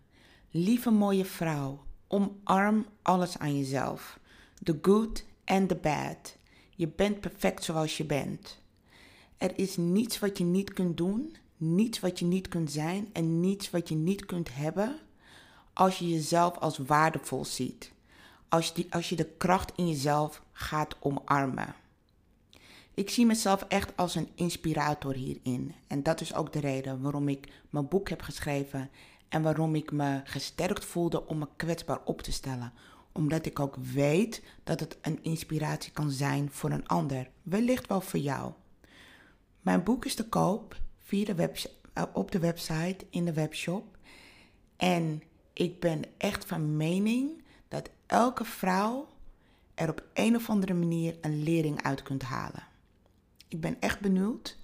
Lieve 0.51 0.91
mooie 0.91 1.25
vrouw, 1.25 1.83
omarm 2.07 2.85
alles 3.01 3.37
aan 3.37 3.57
jezelf. 3.57 4.19
The 4.63 4.79
good 4.81 5.25
and 5.45 5.69
the 5.69 5.75
bad. 5.75 6.37
Je 6.75 6.87
bent 6.87 7.19
perfect 7.19 7.63
zoals 7.63 7.97
je 7.97 8.05
bent. 8.05 8.61
Er 9.37 9.57
is 9.59 9.77
niets 9.77 10.19
wat 10.19 10.37
je 10.37 10.43
niet 10.43 10.73
kunt 10.73 10.97
doen, 10.97 11.35
niets 11.57 11.99
wat 11.99 12.19
je 12.19 12.25
niet 12.25 12.47
kunt 12.47 12.71
zijn 12.71 13.09
en 13.13 13.39
niets 13.39 13.69
wat 13.69 13.89
je 13.89 13.95
niet 13.95 14.25
kunt 14.25 14.55
hebben 14.55 14.99
als 15.73 15.99
je 15.99 16.09
jezelf 16.09 16.57
als 16.57 16.77
waardevol 16.77 17.45
ziet. 17.45 17.91
Als 18.49 18.73
die, 18.73 18.87
als 18.89 19.09
je 19.09 19.15
de 19.15 19.29
kracht 19.37 19.71
in 19.75 19.87
jezelf 19.87 20.41
gaat 20.51 20.95
omarmen. 20.99 21.75
Ik 22.95 23.09
zie 23.09 23.25
mezelf 23.25 23.61
echt 23.67 23.97
als 23.97 24.15
een 24.15 24.29
inspirator 24.35 25.13
hierin. 25.13 25.73
En 25.87 26.03
dat 26.03 26.21
is 26.21 26.33
ook 26.33 26.53
de 26.53 26.59
reden 26.59 27.01
waarom 27.01 27.27
ik 27.27 27.51
mijn 27.69 27.87
boek 27.87 28.09
heb 28.09 28.21
geschreven 28.21 28.89
en 29.29 29.41
waarom 29.41 29.75
ik 29.75 29.91
me 29.91 30.21
gesterkt 30.23 30.85
voelde 30.85 31.27
om 31.27 31.37
me 31.37 31.47
kwetsbaar 31.55 31.99
op 32.05 32.21
te 32.21 32.31
stellen. 32.31 32.73
Omdat 33.11 33.45
ik 33.45 33.59
ook 33.59 33.75
weet 33.75 34.43
dat 34.63 34.79
het 34.79 34.97
een 35.01 35.23
inspiratie 35.23 35.91
kan 35.91 36.11
zijn 36.11 36.51
voor 36.51 36.71
een 36.71 36.87
ander, 36.87 37.29
wellicht 37.43 37.87
wel 37.87 38.01
voor 38.01 38.19
jou. 38.19 38.51
Mijn 39.61 39.83
boek 39.83 40.05
is 40.05 40.15
te 40.15 40.29
koop 40.29 40.75
via 41.03 41.33
de 41.33 41.51
eh, 41.93 42.03
op 42.13 42.31
de 42.31 42.39
website, 42.39 43.05
in 43.09 43.25
de 43.25 43.33
webshop. 43.33 43.97
En 44.75 45.23
ik 45.53 45.79
ben 45.79 46.01
echt 46.17 46.45
van 46.45 46.77
mening 46.77 47.43
dat 47.67 47.89
elke 48.05 48.45
vrouw 48.45 49.07
er 49.73 49.89
op 49.89 50.03
een 50.13 50.35
of 50.35 50.49
andere 50.49 50.73
manier 50.73 51.17
een 51.21 51.43
lering 51.43 51.83
uit 51.83 52.03
kunt 52.03 52.23
halen. 52.23 52.73
Ik 53.55 53.61
ben 53.61 53.79
echt 53.79 53.99
benieuwd 53.99 54.57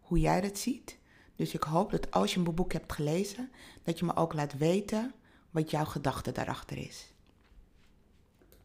hoe 0.00 0.20
jij 0.20 0.40
dat 0.40 0.58
ziet. 0.58 0.98
Dus 1.36 1.54
ik 1.54 1.62
hoop 1.62 1.90
dat 1.90 2.10
als 2.10 2.34
je 2.34 2.40
mijn 2.40 2.54
boek 2.54 2.72
hebt 2.72 2.92
gelezen, 2.92 3.50
dat 3.82 3.98
je 3.98 4.04
me 4.04 4.16
ook 4.16 4.32
laat 4.32 4.56
weten 4.56 5.14
wat 5.50 5.70
jouw 5.70 5.84
gedachte 5.84 6.32
daarachter 6.32 6.78
is. 6.78 7.12